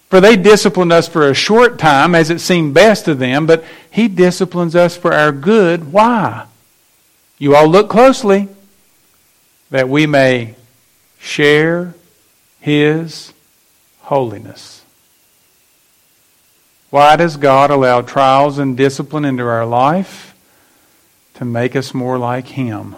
[0.09, 3.65] For they disciplined us for a short time as it seemed best to them, but
[3.91, 5.93] He disciplines us for our good.
[5.93, 6.47] Why?
[7.38, 8.49] You all look closely
[9.70, 10.55] that we may
[11.18, 11.94] share
[12.61, 13.33] His
[14.01, 14.83] holiness.
[16.90, 20.35] Why does God allow trials and discipline into our life?
[21.35, 22.96] To make us more like Him.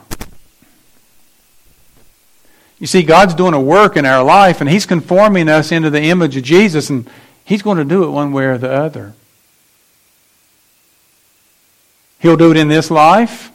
[2.79, 6.03] You see, God's doing a work in our life, and He's conforming us into the
[6.03, 7.11] image of Jesus, and
[7.44, 9.14] He's going to do it one way or the other.
[12.20, 13.51] He'll do it in this life,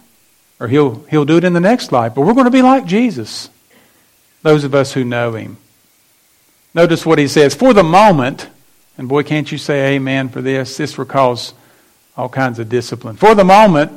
[0.60, 2.14] or he'll, he'll do it in the next life.
[2.16, 3.50] But we're going to be like Jesus,
[4.42, 5.58] those of us who know him.
[6.74, 7.54] Notice what he says.
[7.54, 8.50] For the moment,
[8.98, 10.78] and boy, can't you say amen for this?
[10.78, 11.54] This recalls
[12.16, 13.16] all kinds of discipline.
[13.16, 13.92] For the moment,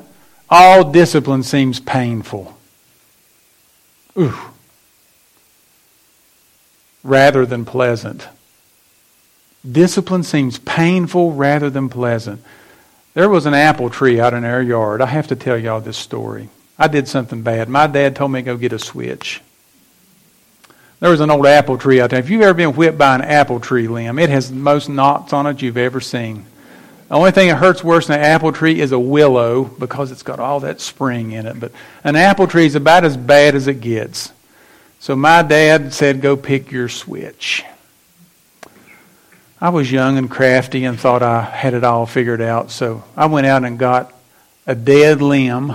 [0.49, 2.57] all discipline seems painful.
[4.19, 4.35] Ooh.
[7.03, 8.27] Rather than pleasant.
[9.71, 12.43] Discipline seems painful rather than pleasant.
[13.17, 15.01] There was an apple tree out in our yard.
[15.01, 16.51] I have to tell y'all this story.
[16.79, 17.67] I did something bad.
[17.67, 19.41] My dad told me to go get a switch.
[21.01, 22.19] There was an old apple tree out there.
[22.19, 25.33] If you've ever been whipped by an apple tree limb, it has the most knots
[25.33, 26.45] on it you've ever seen.
[27.09, 30.23] The only thing that hurts worse than an apple tree is a willow because it's
[30.23, 31.59] got all that spring in it.
[31.59, 31.73] But
[32.05, 34.31] an apple tree is about as bad as it gets.
[35.01, 37.65] So my dad said, Go pick your switch.
[39.61, 42.71] I was young and crafty and thought I had it all figured out.
[42.71, 44.13] So I went out and got
[44.67, 45.75] a dead limb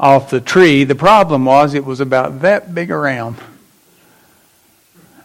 [0.00, 0.84] off the tree.
[0.84, 3.36] The problem was it was about that big around.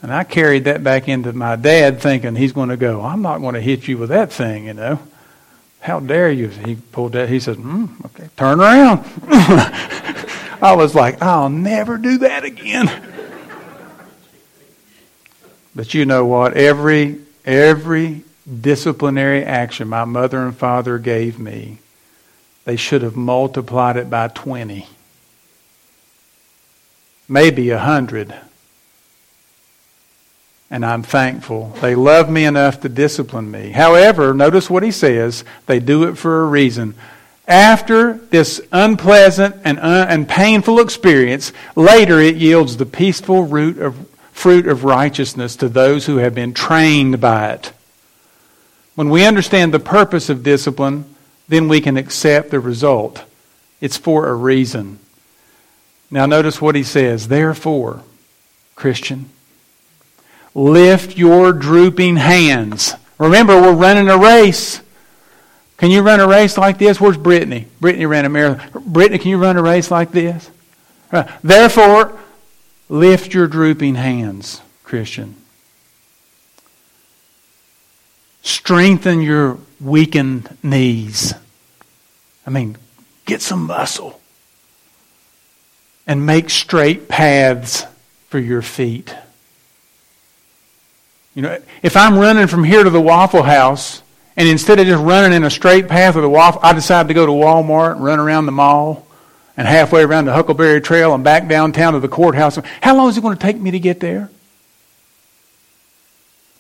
[0.02, 3.38] And I carried that back into my dad thinking he's going to go, I'm not
[3.38, 5.00] going to hit you with that thing, you know.
[5.80, 6.48] How dare you?
[6.48, 7.30] He pulled that.
[7.30, 9.04] He said, mm, okay, turn around.
[10.62, 12.90] I was like, I'll never do that again.
[15.76, 16.54] But you know what?
[16.54, 18.24] Every, every
[18.62, 21.78] disciplinary action my mother and father gave me
[22.66, 24.88] they should have multiplied it by 20,
[27.28, 28.36] maybe 100.
[30.70, 31.76] and I'm thankful.
[31.82, 33.72] They love me enough to discipline me.
[33.72, 36.96] However, notice what he says they do it for a reason.
[37.48, 44.08] After this unpleasant and, un- and painful experience, later it yields the peaceful root of,
[44.32, 47.74] fruit of righteousness to those who have been trained by it.
[48.96, 51.06] When we understand the purpose of discipline,
[51.48, 53.24] then we can accept the result.
[53.80, 55.00] It's for a reason.
[56.10, 57.28] Now, notice what he says.
[57.28, 58.04] Therefore,
[58.76, 59.30] Christian,
[60.54, 62.94] lift your drooping hands.
[63.18, 64.82] Remember, we're running a race.
[65.78, 67.00] Can you run a race like this?
[67.00, 67.68] Where's Brittany?
[67.80, 68.84] Brittany ran a marathon.
[68.86, 70.50] Brittany, can you run a race like this?
[71.44, 72.20] Therefore,
[72.92, 75.36] lift your drooping hands, Christian.
[78.44, 81.34] Strengthen your weakened knees.
[82.46, 82.78] I mean,
[83.26, 84.20] get some muscle.
[86.06, 87.86] And make straight paths
[88.28, 89.16] for your feet.
[91.34, 94.04] You know, if I'm running from here to the Waffle House,
[94.36, 97.14] and instead of just running in a straight path with the waffle, I decided to
[97.14, 99.08] go to Walmart and run around the mall
[99.58, 102.58] and halfway around the Huckleberry Trail and back downtown to the courthouse.
[102.82, 104.30] How long is it going to take me to get there?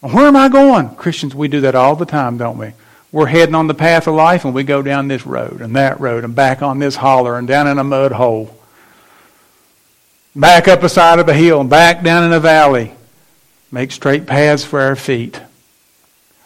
[0.01, 0.95] Where am I going?
[0.95, 2.73] Christians, we do that all the time, don't we?
[3.11, 5.99] We're heading on the path of life and we go down this road and that
[5.99, 8.57] road and back on this holler and down in a mud hole.
[10.35, 12.93] Back up a side of a hill and back down in a valley.
[13.71, 15.41] Make straight paths for our feet.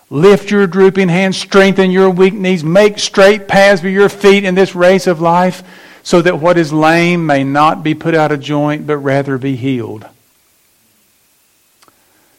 [0.09, 4.53] Lift your drooping hands, strengthen your weak knees, make straight paths for your feet in
[4.53, 5.63] this race of life,
[6.05, 9.55] so that what is lame may not be put out of joint, but rather be
[9.55, 10.05] healed.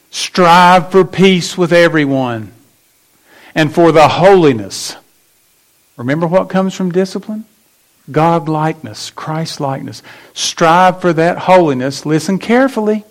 [0.09, 2.53] Strive for peace with everyone
[3.53, 4.95] and for the holiness.
[5.97, 7.43] Remember what comes from discipline?
[8.09, 10.01] God likeness, Christ likeness.
[10.33, 12.05] Strive for that holiness.
[12.05, 13.03] Listen carefully.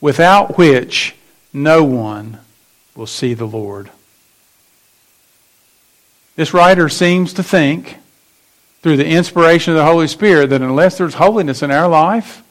[0.00, 1.14] Without which
[1.52, 2.40] no one
[2.96, 3.88] will see the Lord.
[6.34, 7.97] This writer seems to think,
[8.88, 12.42] through the inspiration of the Holy Spirit, that unless there's holiness in our life,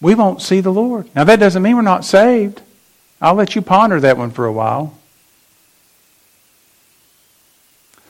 [0.00, 1.14] we won't see the Lord.
[1.14, 2.62] Now, that doesn't mean we're not saved.
[3.20, 4.96] I'll let you ponder that one for a while.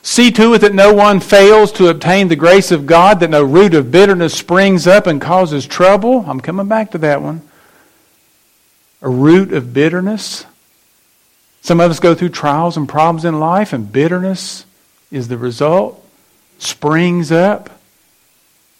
[0.03, 3.43] See to it that no one fails to obtain the grace of God, that no
[3.43, 6.24] root of bitterness springs up and causes trouble.
[6.28, 7.43] I'm coming back to that one.
[9.01, 10.47] A root of bitterness.
[11.62, 14.64] Some of us go through trials and problems in life, and bitterness
[15.11, 16.02] is the result,
[16.63, 17.71] springs up,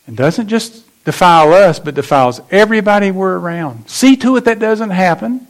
[0.07, 3.89] and doesn't just defile us, but defiles everybody we're around.
[3.89, 5.47] See to it that doesn't happen.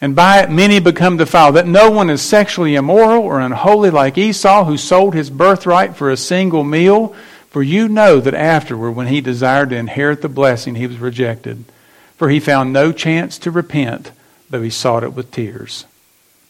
[0.00, 1.56] And by it many become defiled.
[1.56, 6.10] That no one is sexually immoral or unholy like Esau, who sold his birthright for
[6.10, 7.14] a single meal.
[7.48, 11.64] For you know that afterward, when he desired to inherit the blessing, he was rejected.
[12.16, 14.10] For he found no chance to repent,
[14.50, 15.84] though he sought it with tears.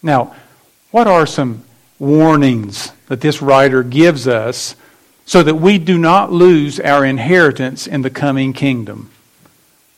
[0.03, 0.34] Now,
[0.90, 1.64] what are some
[1.99, 4.74] warnings that this writer gives us
[5.26, 9.10] so that we do not lose our inheritance in the coming kingdom?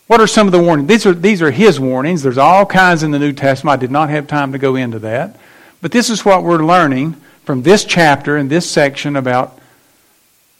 [0.06, 0.88] What are some of the warnings?
[0.88, 2.22] These are, these are his warnings.
[2.22, 3.74] There's all kinds in the New Testament.
[3.74, 5.36] I did not have time to go into that.
[5.80, 7.14] But this is what we're learning
[7.44, 9.58] from this chapter and this section about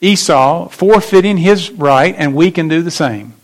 [0.01, 3.35] Esau forfeiting his right, and we can do the same.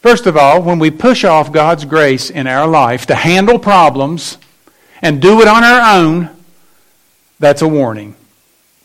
[0.00, 4.38] First of all, when we push off God's grace in our life to handle problems,
[5.02, 6.30] and do it on our own,
[7.38, 8.14] that's a warning.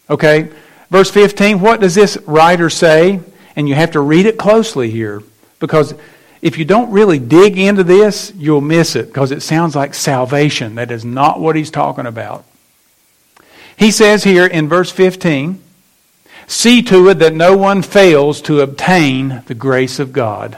[0.10, 0.50] Okay?
[0.92, 3.22] Verse 15, what does this writer say?
[3.56, 5.24] And you have to read it closely here
[5.60, 5.96] because
[6.42, 10.76] if you don't really dig into this, you'll miss it because it sounds like salvation.
[10.76, 12.46] That is not what he's talking about.
[13.78, 15.64] He says here in verse 15,
[16.48, 20.58] See to it that no one fails to obtain the grace of God.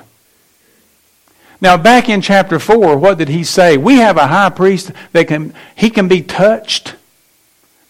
[1.61, 3.77] Now, back in chapter 4, what did he say?
[3.77, 6.95] We have a high priest that can, he can be touched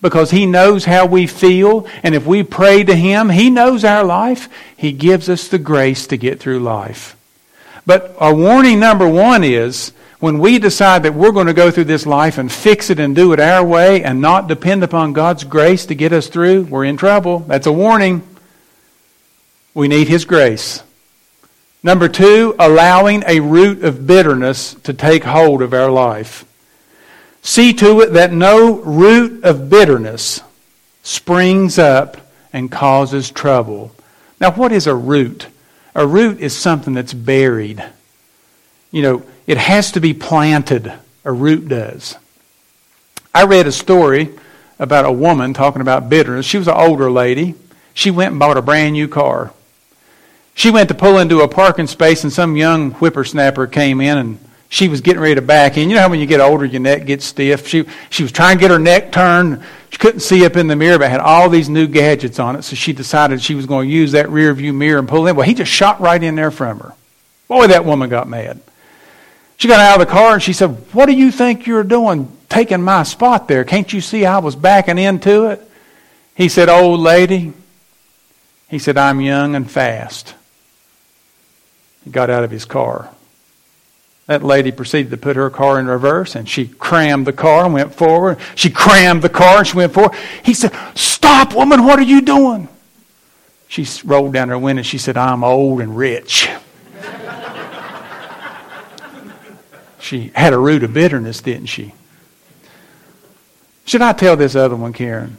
[0.04, 1.88] because he knows how we feel.
[2.04, 4.50] And if we pray to him, he knows our life.
[4.76, 7.16] He gives us the grace to get through life.
[7.86, 11.86] But our warning number one is when we decide that we're going to go through
[11.86, 15.46] this life and fix it and do it our way and not depend upon God's
[15.46, 17.40] grace to get us through, we're in trouble.
[17.40, 18.28] That's a warning.
[19.74, 20.84] We need his grace.
[21.82, 26.44] Number two, allowing a root of bitterness to take hold of our life.
[27.44, 30.42] See to it that no root of bitterness
[31.04, 32.18] springs up
[32.54, 33.94] and causes trouble.
[34.40, 35.48] Now, what is a root?
[35.94, 37.84] A root is something that's buried.
[38.92, 40.92] You know, it has to be planted.
[41.26, 42.16] A root does.
[43.34, 44.30] I read a story
[44.80, 46.46] about a woman talking about bitterness.
[46.46, 47.56] She was an older lady.
[47.94, 49.54] She went and bought a brand new car.
[50.56, 54.40] She went to pull into a parking space, and some young whippersnapper came in and
[54.74, 55.88] she was getting ready to back in.
[55.88, 57.68] You know how when you get older, your neck gets stiff?
[57.68, 59.64] She, she was trying to get her neck turned.
[59.92, 62.64] She couldn't see up in the mirror, but had all these new gadgets on it.
[62.64, 65.36] So she decided she was going to use that rear view mirror and pull in.
[65.36, 66.96] Well, he just shot right in there from her.
[67.48, 68.62] Boy, that woman got mad.
[69.58, 72.36] She got out of the car and she said, What do you think you're doing
[72.50, 73.64] taking my spot there?
[73.64, 75.62] Can't you see I was backing into it?
[76.34, 77.54] He said, Old lady,
[78.70, 80.34] he said, I'm young and fast.
[82.04, 83.12] He got out of his car.
[84.26, 87.74] That lady proceeded to put her car in reverse and she crammed the car and
[87.74, 88.38] went forward.
[88.56, 90.18] She crammed the car and she went forward.
[90.44, 92.70] He said, Stop, woman, what are you doing?
[93.68, 96.48] She rolled down her window and she said, I'm old and rich.
[100.00, 101.94] she had a root of bitterness, didn't she?
[103.86, 105.38] Should I tell this other one, Karen?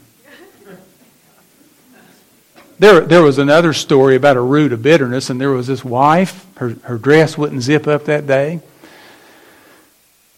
[2.78, 6.45] There, there was another story about a root of bitterness, and there was this wife.
[6.57, 8.61] Her, her dress wouldn't zip up that day.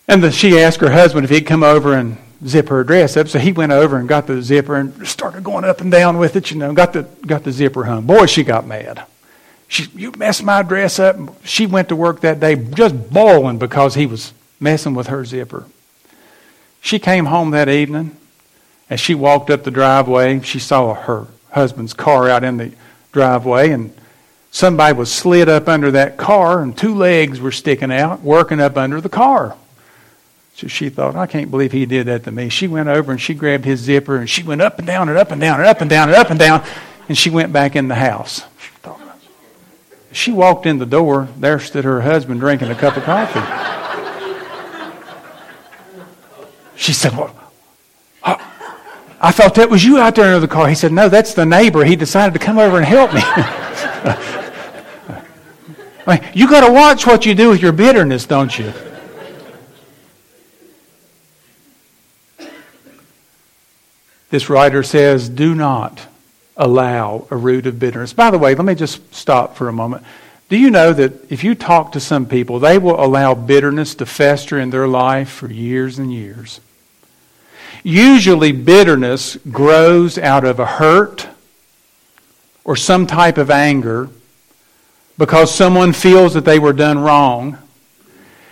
[0.08, 3.28] And the, she asked her husband if he'd come over and zip her dress up.
[3.28, 6.36] So he went over and got the zipper and started going up and down with
[6.36, 8.06] it, you know, got the, got the zipper hung.
[8.06, 9.04] Boy, she got mad.
[9.68, 11.16] She, you messed my dress up.
[11.44, 15.66] She went to work that day just bawling because he was messing with her zipper.
[16.80, 18.16] She came home that evening.
[18.88, 22.72] As she walked up the driveway, she saw her husband's car out in the
[23.10, 23.92] driveway, and
[24.52, 28.76] somebody was slid up under that car, and two legs were sticking out, working up
[28.76, 29.56] under the car.
[30.56, 32.48] So she thought, I can't believe he did that to me.
[32.48, 35.18] She went over and she grabbed his zipper and she went up and down and
[35.18, 36.64] up and down and up and down and up and down,
[37.10, 38.42] and she went back in the house.
[40.12, 41.28] She, walked in the door.
[41.36, 43.42] There stood her husband drinking a cup of coffee.
[46.74, 47.36] She said, Well,
[48.22, 50.68] I thought that was you out there in the car.
[50.70, 51.84] He said, No, that's the neighbor.
[51.84, 53.20] He decided to come over and help me.
[56.06, 58.72] I mean, you got to watch what you do with your bitterness, don't you?
[64.30, 66.06] This writer says, do not
[66.56, 68.12] allow a root of bitterness.
[68.12, 70.04] By the way, let me just stop for a moment.
[70.48, 74.06] Do you know that if you talk to some people, they will allow bitterness to
[74.06, 76.60] fester in their life for years and years?
[77.82, 81.28] Usually, bitterness grows out of a hurt
[82.64, 84.08] or some type of anger
[85.18, 87.58] because someone feels that they were done wrong.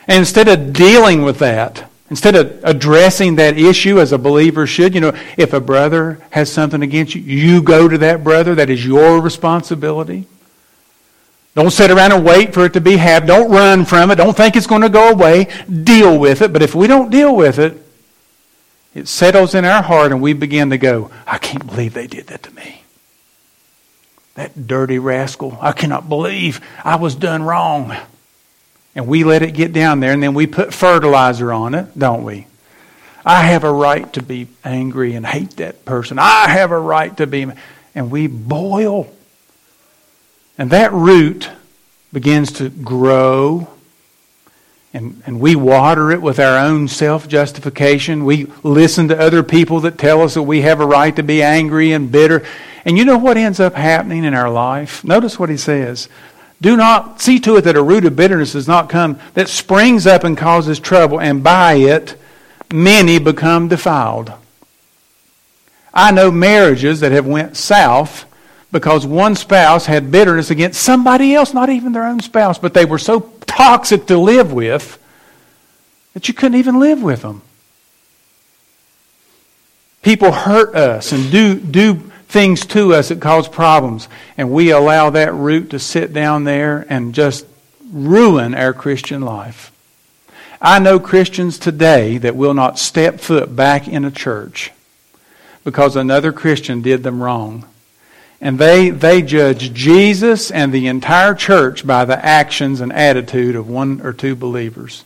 [0.07, 4.95] And instead of dealing with that, Instead of addressing that issue as a believer should,
[4.95, 8.55] you know, if a brother has something against you, you go to that brother.
[8.55, 10.27] That is your responsibility.
[11.55, 13.27] Don't sit around and wait for it to be had.
[13.27, 14.17] Don't run from it.
[14.17, 15.49] Don't think it's going to go away.
[15.69, 16.53] Deal with it.
[16.53, 17.81] But if we don't deal with it,
[18.95, 22.27] it settles in our heart and we begin to go, I can't believe they did
[22.27, 22.83] that to me.
[24.35, 25.57] That dirty rascal.
[25.61, 27.97] I cannot believe I was done wrong
[28.95, 32.25] and we let it get down there and then we put fertilizer on it, don't
[32.25, 32.47] we?
[33.25, 36.19] I have a right to be angry and hate that person.
[36.19, 37.47] I have a right to be.
[37.95, 39.09] And we boil.
[40.59, 41.49] And that root
[42.13, 43.69] begins to grow.
[44.93, 48.25] And, and we water it with our own self justification.
[48.25, 51.43] We listen to other people that tell us that we have a right to be
[51.43, 52.45] angry and bitter.
[52.85, 55.03] And you know what ends up happening in our life?
[55.03, 56.09] Notice what he says.
[56.61, 60.07] Do not see to it that a root of bitterness does not come that springs
[60.07, 62.17] up and causes trouble, and by it
[62.73, 64.33] many become defiled.
[65.93, 68.25] I know marriages that have went south
[68.73, 72.85] because one spouse had bitterness against somebody else, not even their own spouse, but they
[72.85, 74.99] were so toxic to live with
[76.13, 77.43] that you couldn't even live with them.
[80.03, 85.09] People hurt us and do, do things to us that cause problems, and we allow
[85.09, 87.47] that root to sit down there and just
[87.93, 89.71] ruin our Christian life.
[90.61, 94.73] I know Christians today that will not step foot back in a church
[95.63, 97.67] because another Christian did them wrong.
[98.41, 103.69] And they, they judge Jesus and the entire church by the actions and attitude of
[103.69, 105.05] one or two believers.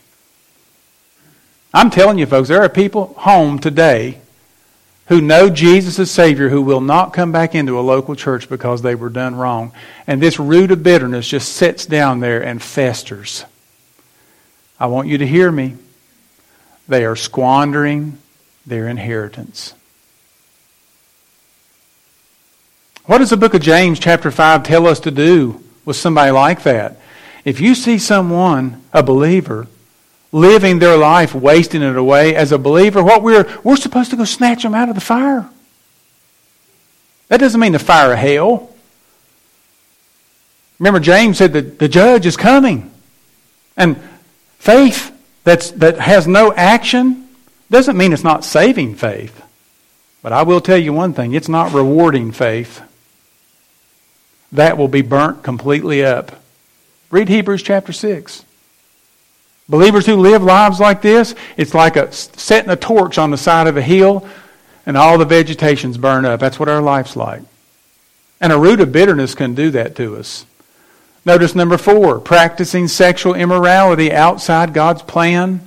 [1.75, 4.19] I'm telling you, folks, there are people home today
[5.09, 8.83] who know Jesus as Savior who will not come back into a local church because
[8.83, 9.73] they were done wrong.
[10.05, 13.43] And this root of bitterness just sits down there and festers.
[14.79, 15.75] I want you to hear me.
[16.87, 18.19] They are squandering
[18.67, 19.73] their inheritance.
[23.05, 26.61] What does the book of James, chapter 5, tell us to do with somebody like
[26.63, 26.97] that?
[27.43, 29.65] If you see someone, a believer,
[30.31, 32.35] living their life, wasting it away.
[32.35, 35.49] As a believer, what we're, we're supposed to go snatch them out of the fire.
[37.29, 38.73] That doesn't mean the fire of hell.
[40.79, 42.91] Remember, James said that the judge is coming.
[43.75, 44.01] And
[44.57, 47.27] faith that's, that has no action
[47.69, 49.43] doesn't mean it's not saving faith.
[50.21, 52.81] But I will tell you one thing it's not rewarding faith.
[54.51, 56.41] That will be burnt completely up.
[57.11, 58.45] Read Hebrews chapter 6.
[59.69, 63.67] Believers who live lives like this, it's like a, setting a torch on the side
[63.67, 64.27] of a hill
[64.87, 66.39] and all the vegetation's burned up.
[66.39, 67.43] That's what our life's like.
[68.41, 70.47] And a root of bitterness can do that to us.
[71.23, 75.61] Notice number four practicing sexual immorality outside God's plan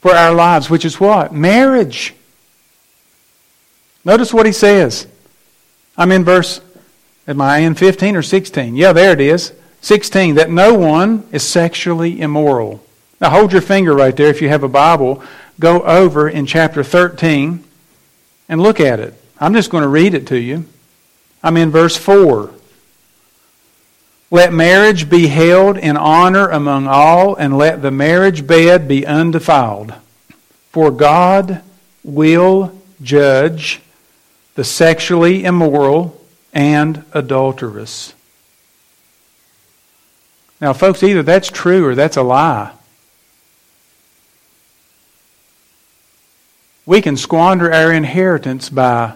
[0.00, 1.32] for our lives, which is what?
[1.32, 2.14] Marriage.
[4.04, 5.06] Notice what he says.
[5.96, 6.60] I'm in verse,
[7.28, 8.74] am I in 15 or 16?
[8.74, 9.52] Yeah, there it is.
[9.82, 12.82] 16, that no one is sexually immoral.
[13.22, 15.22] Now hold your finger right there if you have a Bible.
[15.60, 17.62] Go over in chapter 13
[18.48, 19.14] and look at it.
[19.38, 20.66] I'm just going to read it to you.
[21.40, 22.50] I'm in verse 4.
[24.32, 29.94] Let marriage be held in honor among all, and let the marriage bed be undefiled.
[30.70, 31.62] For God
[32.02, 33.80] will judge
[34.54, 36.20] the sexually immoral
[36.52, 38.14] and adulterous.
[40.60, 42.72] Now, folks, either that's true or that's a lie.
[46.84, 49.14] We can squander our inheritance by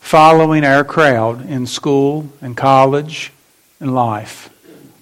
[0.00, 3.32] following our crowd in school and college
[3.78, 4.48] and life.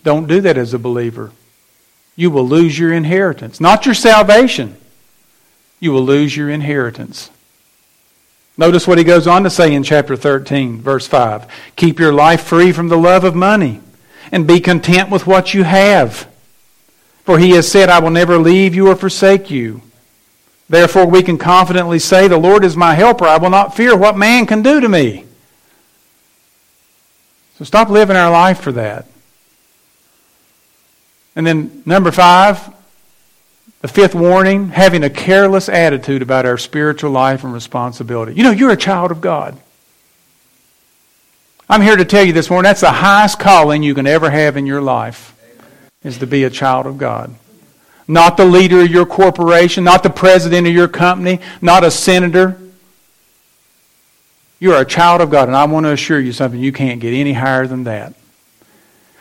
[0.03, 1.31] Don't do that as a believer.
[2.17, 4.77] You will lose your inheritance, not your salvation.
[5.79, 7.31] You will lose your inheritance.
[8.59, 11.47] Notice what he goes on to say in chapter 13, verse 5.
[11.77, 13.81] Keep your life free from the love of money
[14.33, 16.29] and be content with what you have.
[17.25, 19.83] For he has said, I will never leave you or forsake you.
[20.71, 23.27] Therefore, we can confidently say, The Lord is my helper.
[23.27, 25.25] I will not fear what man can do to me.
[27.59, 29.07] So stop living our life for that.
[31.35, 32.73] And then, number five,
[33.81, 38.35] the fifth warning having a careless attitude about our spiritual life and responsibility.
[38.35, 39.59] You know, you're a child of God.
[41.69, 44.57] I'm here to tell you this morning that's the highest calling you can ever have
[44.57, 45.35] in your life,
[46.05, 47.35] is to be a child of God
[48.11, 52.61] not the leader of your corporation, not the president of your company, not a senator.
[54.59, 57.01] You are a child of God, and I want to assure you something you can't
[57.01, 58.15] get any higher than that.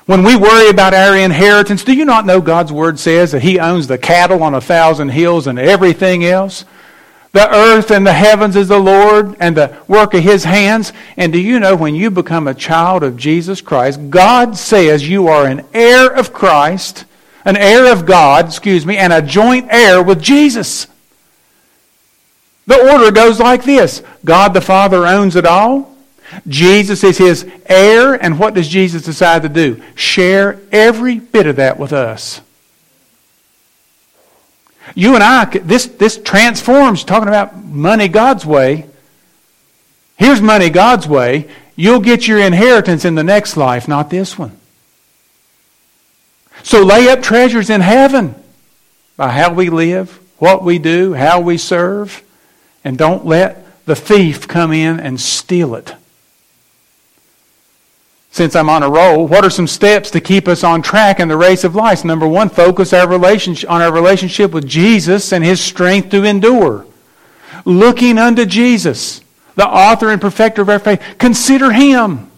[0.07, 3.59] When we worry about our inheritance, do you not know God's Word says that He
[3.59, 6.65] owns the cattle on a thousand hills and everything else?
[7.31, 10.93] The earth and the heavens is the Lord and the work of His hands.
[11.15, 15.27] And do you know when you become a child of Jesus Christ, God says you
[15.27, 17.05] are an heir of Christ
[17.45, 20.87] an heir of God, excuse me, and a joint heir with Jesus.
[22.67, 25.95] The order goes like this God the Father owns it all.
[26.47, 29.81] Jesus is his heir, and what does Jesus decide to do?
[29.95, 32.41] Share every bit of that with us.
[34.93, 38.85] You and I, this, this transforms, talking about money God's way.
[40.17, 41.49] Here's money God's way.
[41.75, 44.58] You'll get your inheritance in the next life, not this one.
[46.63, 48.35] So lay up treasures in heaven
[49.17, 52.23] by how we live, what we do, how we serve,
[52.83, 55.95] and don't let the thief come in and steal it.
[58.31, 61.27] Since I'm on a roll, what are some steps to keep us on track in
[61.27, 62.05] the race of life?
[62.05, 66.85] Number one, focus our relationship on our relationship with Jesus and his strength to endure.
[67.65, 69.21] Looking unto Jesus,
[69.55, 71.01] the author and perfecter of our faith.
[71.17, 72.28] Consider him.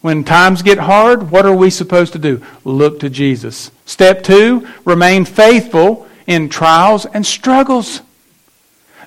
[0.00, 2.42] When times get hard, what are we supposed to do?
[2.64, 3.70] Look to Jesus.
[3.84, 8.00] Step two, remain faithful in trials and struggles.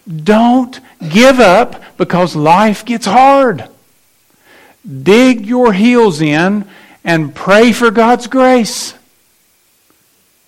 [0.08, 0.80] Don't
[1.10, 3.68] give up because life gets hard.
[5.02, 6.66] Dig your heels in
[7.04, 8.94] and pray for God's grace.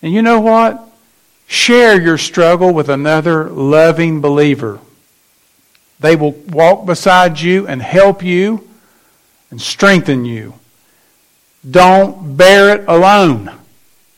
[0.01, 0.81] And you know what?
[1.47, 4.79] Share your struggle with another loving believer.
[5.99, 8.64] They will walk beside you and help you
[9.55, 10.53] and strengthen you.
[11.69, 13.49] Don't bear it alone.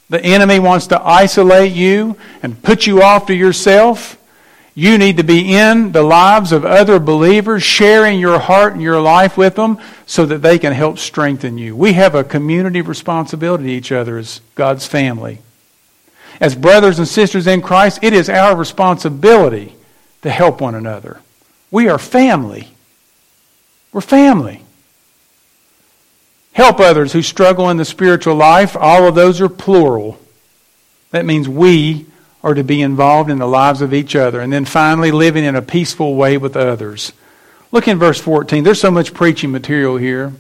[0.10, 4.18] The enemy wants to isolate you and put you off to yourself.
[4.74, 9.00] You need to be in the lives of other believers, sharing your heart and your
[9.00, 9.78] life with them
[10.08, 11.76] so that they can help strengthen you.
[11.76, 15.38] We have a community responsibility to each other as God's family.
[16.42, 19.76] As brothers and sisters in Christ, it is our responsibility
[20.24, 21.20] to help one another.
[21.70, 22.70] We are family.
[23.94, 24.64] We're family.
[26.58, 28.76] Help others who struggle in the spiritual life.
[28.76, 30.20] All of those are plural.
[31.12, 32.08] That means we
[32.44, 34.42] are to be involved in the lives of each other.
[34.42, 37.14] And then finally, living in a peaceful way with others.
[37.72, 38.64] Look in verse 14.
[38.64, 40.34] There's so much preaching material here.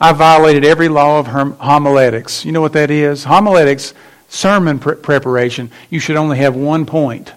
[0.00, 2.44] I violated every law of homiletics.
[2.44, 3.22] You know what that is?
[3.22, 3.94] Homiletics
[4.28, 7.32] sermon pre- preparation, you should only have one point.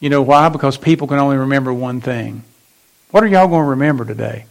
[0.00, 0.48] You know why?
[0.48, 2.42] Because people can only remember one thing.
[3.12, 4.46] What are y'all going to remember today?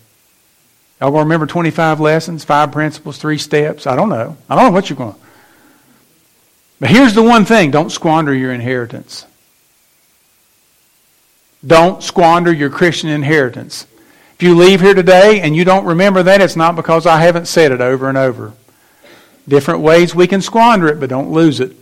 [1.02, 3.88] Y'all going to remember 25 lessons, five principles, three steps?
[3.88, 4.38] I don't know.
[4.48, 5.20] I don't know what you're going to.
[6.80, 9.26] But here's the one thing don't squander your inheritance.
[11.66, 13.88] Don't squander your Christian inheritance.
[14.36, 17.48] If you leave here today and you don't remember that, it's not because I haven't
[17.48, 18.54] said it over and over.
[19.48, 21.76] Different ways we can squander it, but don't lose it.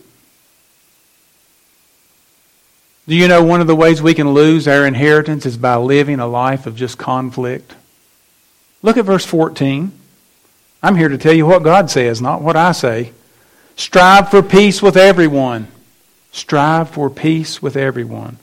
[3.05, 6.19] Do you know one of the ways we can lose our inheritance is by living
[6.19, 7.75] a life of just conflict?
[8.81, 9.91] Look at verse 14.
[10.81, 13.11] I'm here to tell you what God says, not what I say.
[13.75, 15.67] Strive for peace with everyone.
[16.31, 18.37] Strive for peace with everyone.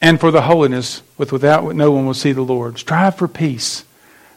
[0.00, 2.78] And for the holiness with without no one will see the Lord.
[2.78, 3.84] Strive for peace.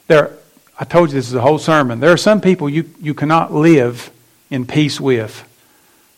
[0.07, 0.31] There
[0.79, 1.99] I told you this is a whole sermon.
[1.99, 4.11] There are some people you, you cannot live
[4.49, 5.47] in peace with.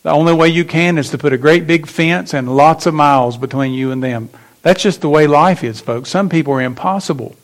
[0.04, 2.94] The only way you can is to put a great big fence and lots of
[2.94, 4.30] miles between you and them.
[4.62, 6.10] That's just the way life is, folks.
[6.10, 7.36] Some people are impossible.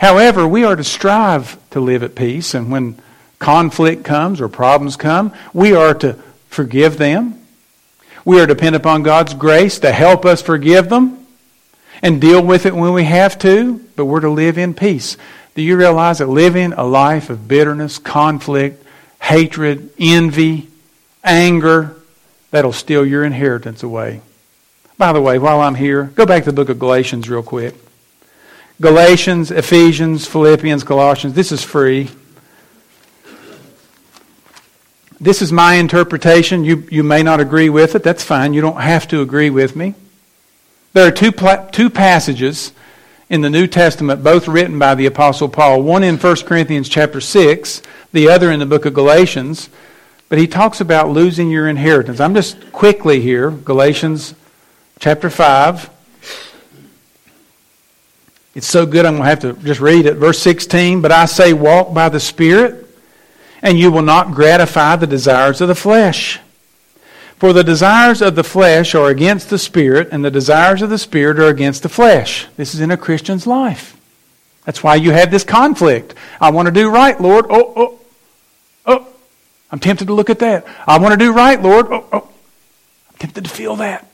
[0.00, 3.00] However, we are to strive to live at peace, and when
[3.38, 6.14] conflict comes or problems come, we are to
[6.48, 7.40] forgive them.
[8.24, 11.26] We are to depend upon God's grace to help us forgive them
[12.02, 15.16] and deal with it when we have to, but we're to live in peace.
[15.54, 18.84] Do you realize that living a life of bitterness, conflict,
[19.22, 20.68] hatred, envy,
[21.24, 21.96] anger,
[22.50, 24.20] that'll steal your inheritance away?
[24.98, 27.74] By the way, while I'm here, go back to the book of Galatians real quick.
[28.80, 31.34] Galatians, Ephesians, Philippians, Colossians.
[31.34, 32.10] This is free.
[35.18, 36.62] This is my interpretation.
[36.62, 38.02] You, you may not agree with it.
[38.02, 38.52] That's fine.
[38.52, 39.94] You don't have to agree with me.
[40.92, 41.32] There are two,
[41.72, 42.72] two passages
[43.30, 45.82] in the New Testament, both written by the Apostle Paul.
[45.82, 49.70] One in 1 Corinthians chapter 6, the other in the book of Galatians.
[50.28, 52.20] But he talks about losing your inheritance.
[52.20, 54.34] I'm just quickly here, Galatians
[54.98, 55.90] chapter 5.
[58.56, 60.14] It's so good, I'm going to have to just read it.
[60.14, 62.86] Verse 16 But I say, walk by the Spirit,
[63.60, 66.40] and you will not gratify the desires of the flesh.
[67.36, 70.96] For the desires of the flesh are against the Spirit, and the desires of the
[70.96, 72.46] Spirit are against the flesh.
[72.56, 73.94] This is in a Christian's life.
[74.64, 76.14] That's why you have this conflict.
[76.40, 77.44] I want to do right, Lord.
[77.50, 78.00] Oh, oh,
[78.86, 79.06] oh.
[79.70, 80.66] I'm tempted to look at that.
[80.86, 81.88] I want to do right, Lord.
[81.90, 82.28] Oh, oh.
[83.10, 84.08] I'm tempted to feel that.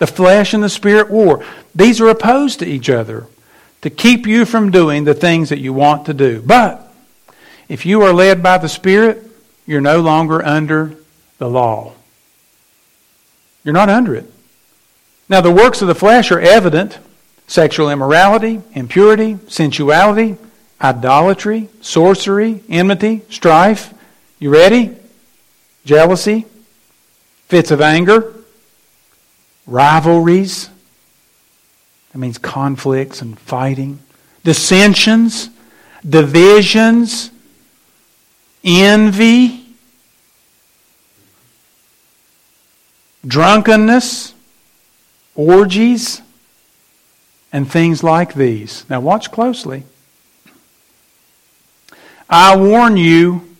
[0.00, 1.44] The flesh and the spirit war.
[1.74, 3.26] These are opposed to each other
[3.82, 6.42] to keep you from doing the things that you want to do.
[6.42, 6.92] But
[7.68, 9.24] if you are led by the Spirit,
[9.64, 10.96] you're no longer under
[11.38, 11.92] the law.
[13.62, 14.30] You're not under it.
[15.28, 16.98] Now, the works of the flesh are evident
[17.46, 20.36] sexual immorality, impurity, sensuality,
[20.80, 23.94] idolatry, sorcery, enmity, strife.
[24.38, 24.96] You ready?
[25.84, 26.46] Jealousy,
[27.48, 28.34] fits of anger,
[29.70, 30.68] rivalries.
[32.12, 34.00] That means conflicts and fighting,
[34.44, 35.48] dissensions,
[36.06, 37.30] divisions,
[38.62, 39.60] envy
[43.26, 44.34] drunkenness,
[45.34, 46.22] orgies,
[47.52, 48.84] and things like these.
[48.88, 49.84] Now, watch closely.
[52.28, 53.56] I warn you,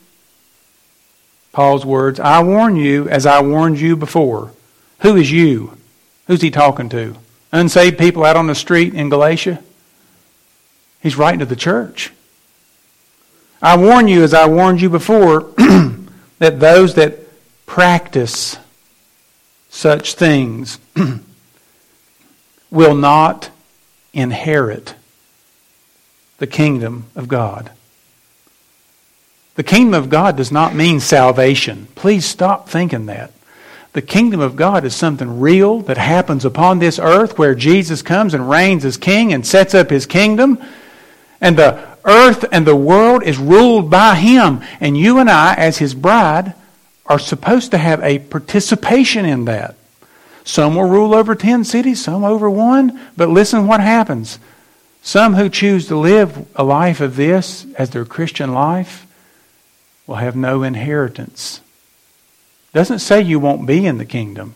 [1.52, 4.52] Paul's words, I warn you as I warned you before.
[5.00, 5.76] Who is you?
[6.30, 7.16] Who's he talking to?
[7.50, 9.60] Unsaved people out on the street in Galatia?
[11.02, 12.12] He's writing to the church.
[13.60, 15.40] I warn you as I warned you before
[16.38, 17.18] that those that
[17.66, 18.56] practice
[19.70, 20.78] such things
[22.70, 23.50] will not
[24.12, 24.94] inherit
[26.38, 27.72] the kingdom of God.
[29.56, 31.88] The kingdom of God does not mean salvation.
[31.96, 33.32] Please stop thinking that.
[33.92, 38.34] The kingdom of God is something real that happens upon this earth where Jesus comes
[38.34, 40.62] and reigns as king and sets up his kingdom.
[41.40, 44.60] And the earth and the world is ruled by him.
[44.78, 46.54] And you and I, as his bride,
[47.06, 49.74] are supposed to have a participation in that.
[50.44, 53.00] Some will rule over 10 cities, some over one.
[53.16, 54.38] But listen what happens.
[55.02, 59.06] Some who choose to live a life of this as their Christian life
[60.06, 61.60] will have no inheritance.
[62.72, 64.54] Doesn't say you won't be in the kingdom.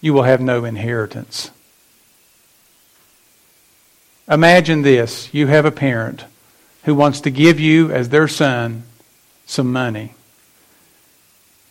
[0.00, 1.50] You will have no inheritance.
[4.28, 6.24] Imagine this you have a parent
[6.84, 8.82] who wants to give you, as their son,
[9.46, 10.14] some money.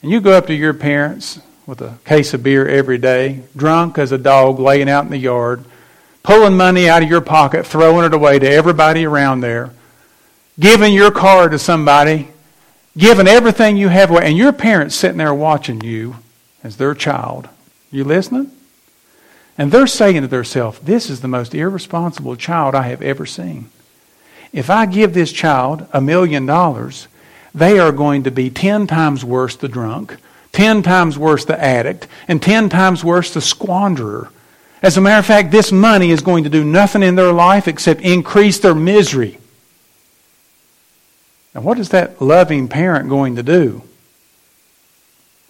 [0.01, 3.97] And you go up to your parents with a case of beer every day, drunk
[3.97, 5.63] as a dog laying out in the yard,
[6.23, 9.71] pulling money out of your pocket, throwing it away to everybody around there,
[10.59, 12.29] giving your car to somebody
[12.97, 16.17] giving everything you have away, and your parents sitting there watching you
[16.63, 17.49] as their child.
[17.91, 18.51] You listening?
[19.57, 23.69] And they're saying to themselves, This is the most irresponsible child I have ever seen.
[24.53, 27.07] If I give this child a million dollars,
[27.53, 30.17] they are going to be ten times worse the drunk,
[30.51, 34.29] ten times worse the addict, and ten times worse the squanderer.
[34.81, 37.67] As a matter of fact, this money is going to do nothing in their life
[37.67, 39.37] except increase their misery.
[41.53, 43.83] Now, what is that loving parent going to do?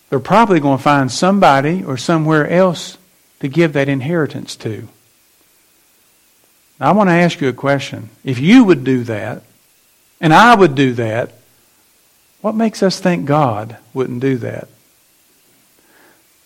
[0.09, 2.97] They're probably going to find somebody or somewhere else
[3.39, 4.87] to give that inheritance to.
[6.79, 8.09] Now, I want to ask you a question.
[8.23, 9.43] If you would do that,
[10.19, 11.33] and I would do that,
[12.41, 14.67] what makes us think God wouldn't do that?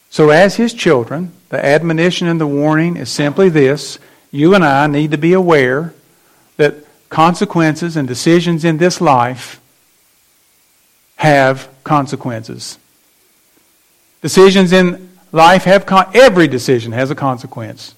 [0.09, 3.97] So, as His children, the admonition and the warning is simply this
[4.29, 5.94] you and I need to be aware
[7.09, 9.61] consequences and decisions in this life
[11.17, 12.77] have consequences.
[14.21, 17.95] Decisions in life have con- every decision has a consequence.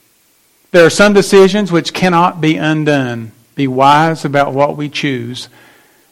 [0.71, 3.31] There are some decisions which cannot be undone.
[3.55, 5.49] Be wise about what we choose.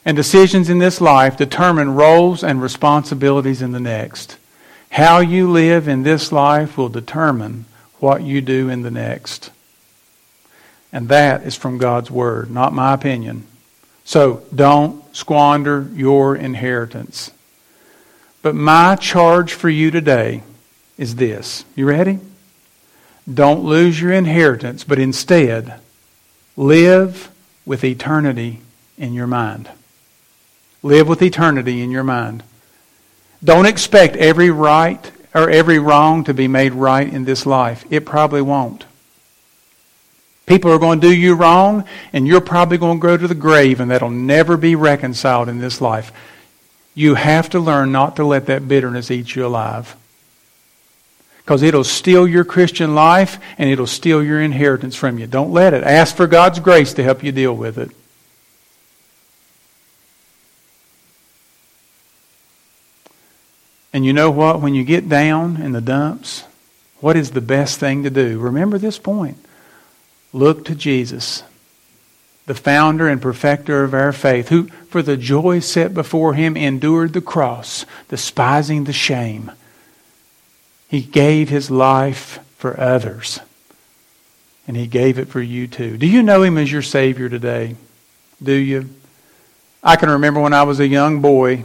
[0.04, 4.36] And decisions in this life determine roles and responsibilities in the next.
[4.90, 7.66] How you live in this life will determine
[7.98, 9.50] what you do in the next.
[10.92, 13.46] And that is from God's Word, not my opinion.
[14.04, 17.30] So don't squander your inheritance.
[18.42, 20.42] But my charge for you today
[20.96, 21.64] is this.
[21.74, 22.20] You ready?
[23.32, 25.80] Don't lose your inheritance, but instead
[26.56, 27.30] live
[27.64, 28.60] with eternity
[28.96, 29.68] in your mind.
[30.82, 32.44] Live with eternity in your mind.
[33.42, 37.84] Don't expect every right or every wrong to be made right in this life.
[37.90, 38.84] It probably won't.
[40.46, 43.34] People are going to do you wrong, and you're probably going to go to the
[43.34, 46.12] grave, and that'll never be reconciled in this life.
[46.94, 49.96] You have to learn not to let that bitterness eat you alive.
[51.38, 55.28] Because it'll steal your Christian life and it'll steal your inheritance from you.
[55.28, 55.84] Don't let it.
[55.84, 57.90] Ask for God's grace to help you deal with it.
[63.92, 64.60] And you know what?
[64.60, 66.44] When you get down in the dumps,
[67.00, 68.38] what is the best thing to do?
[68.38, 69.38] Remember this point.
[70.36, 71.42] Look to Jesus,
[72.44, 77.14] the founder and perfecter of our faith, who, for the joy set before him, endured
[77.14, 79.50] the cross, despising the shame.
[80.88, 83.40] He gave his life for others,
[84.68, 85.96] and he gave it for you too.
[85.96, 87.74] Do you know him as your Savior today?
[88.42, 88.90] Do you?
[89.82, 91.64] I can remember when I was a young boy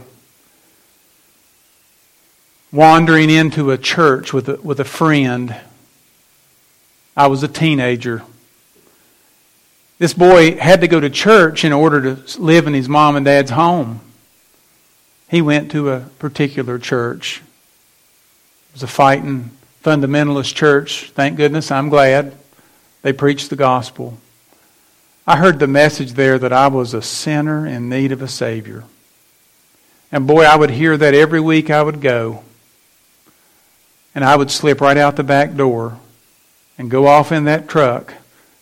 [2.72, 5.60] wandering into a church with a, with a friend.
[7.14, 8.22] I was a teenager.
[10.02, 13.24] This boy had to go to church in order to live in his mom and
[13.24, 14.00] dad's home.
[15.30, 17.40] He went to a particular church.
[18.70, 19.52] It was a fighting
[19.84, 21.12] fundamentalist church.
[21.14, 22.34] Thank goodness, I'm glad.
[23.02, 24.18] They preached the gospel.
[25.24, 28.82] I heard the message there that I was a sinner in need of a Savior.
[30.10, 32.42] And boy, I would hear that every week I would go.
[34.16, 35.96] And I would slip right out the back door
[36.76, 38.14] and go off in that truck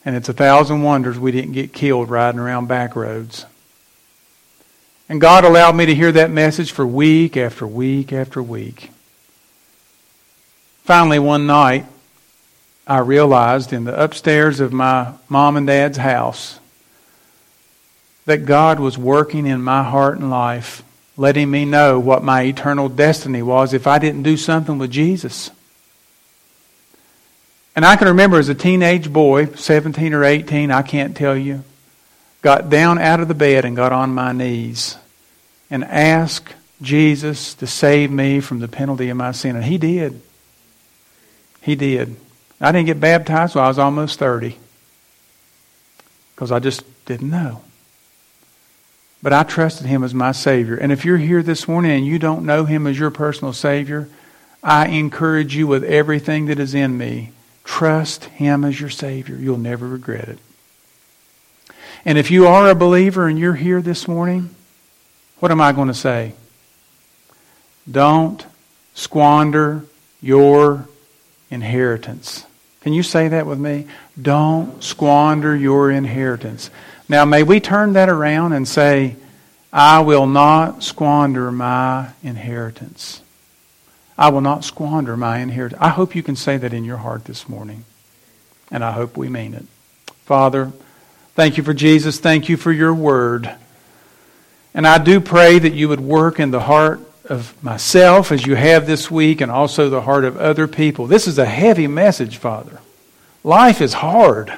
[0.05, 3.47] and it's a thousand wonders we didn't get killed riding around back roads.
[5.09, 8.91] And God allowed me to hear that message for week after week after week.
[10.85, 11.85] Finally, one night,
[12.87, 16.59] I realized in the upstairs of my mom and dad's house
[18.25, 20.83] that God was working in my heart and life,
[21.17, 25.51] letting me know what my eternal destiny was if I didn't do something with Jesus.
[27.77, 31.62] And I can remember as a teenage boy, 17 or 18, I can't tell you,
[32.43, 34.97] got down out of the bed and got on my knees
[35.71, 39.57] and asked Jesus to save me from the penalty of my sin.
[39.57, 40.21] And he did.
[41.62, 42.16] He did.
[42.61, 44.59] I didn't get baptized until I was almost 30
[46.35, 47.62] because I just didn't know.
[49.23, 50.77] But I trusted him as my Savior.
[50.77, 54.09] And if you're here this morning and you don't know him as your personal Savior,
[54.62, 57.33] I encourage you with everything that is in me
[57.65, 59.37] Trust Him as your Savior.
[59.37, 60.39] You'll never regret it.
[62.05, 64.55] And if you are a believer and you're here this morning,
[65.39, 66.35] what am I going to say?
[67.91, 68.45] Don't
[68.95, 69.85] squander
[70.21, 70.89] your
[71.51, 72.47] inheritance.
[72.83, 73.87] Can you say that with me?
[74.21, 76.71] Don't squander your inheritance.
[77.09, 79.17] Now, may we turn that around and say,
[79.73, 83.23] I will not squander my inheritance.
[84.21, 85.81] I will not squander my inheritance.
[85.81, 87.87] I hope you can say that in your heart this morning.
[88.71, 89.64] And I hope we mean it.
[90.27, 90.73] Father,
[91.35, 92.21] thank you for Jesus.
[92.21, 93.51] Thank you for your word.
[94.75, 97.01] And I do pray that you would work in the heart
[97.31, 101.07] of myself as you have this week and also the heart of other people.
[101.07, 102.81] This is a heavy message, Father.
[103.43, 104.53] Life is hard.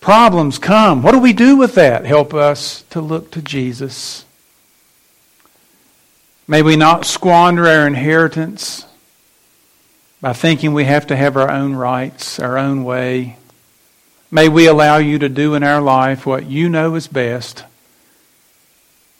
[0.00, 1.02] Problems come.
[1.02, 2.06] What do we do with that?
[2.06, 4.24] Help us to look to Jesus.
[6.50, 8.84] May we not squander our inheritance
[10.20, 13.36] by thinking we have to have our own rights, our own way.
[14.32, 17.62] May we allow you to do in our life what you know is best.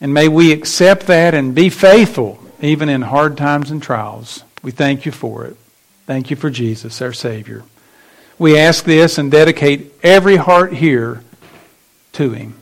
[0.00, 4.42] And may we accept that and be faithful even in hard times and trials.
[4.64, 5.56] We thank you for it.
[6.06, 7.62] Thank you for Jesus, our Savior.
[8.40, 11.22] We ask this and dedicate every heart here
[12.14, 12.59] to Him.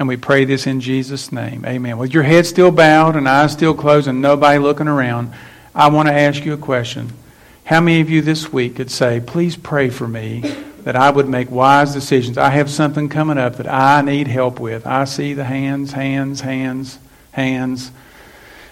[0.00, 1.62] And we pray this in Jesus' name.
[1.66, 1.98] Amen.
[1.98, 5.30] With your head still bowed and eyes still closed and nobody looking around,
[5.74, 7.12] I want to ask you a question.
[7.64, 10.40] How many of you this week could say, please pray for me
[10.84, 12.38] that I would make wise decisions?
[12.38, 14.86] I have something coming up that I need help with.
[14.86, 16.98] I see the hands, hands, hands,
[17.32, 17.92] hands.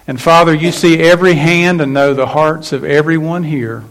[0.07, 3.85] And Father, you see every hand and know the hearts of everyone here.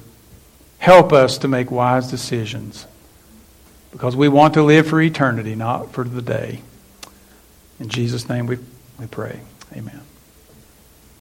[0.80, 2.88] Help us to make wise decisions
[3.92, 6.62] because we want to live for eternity, not for the day.
[7.80, 8.58] In Jesus' name we,
[9.00, 9.40] we pray.
[9.76, 10.07] Amen.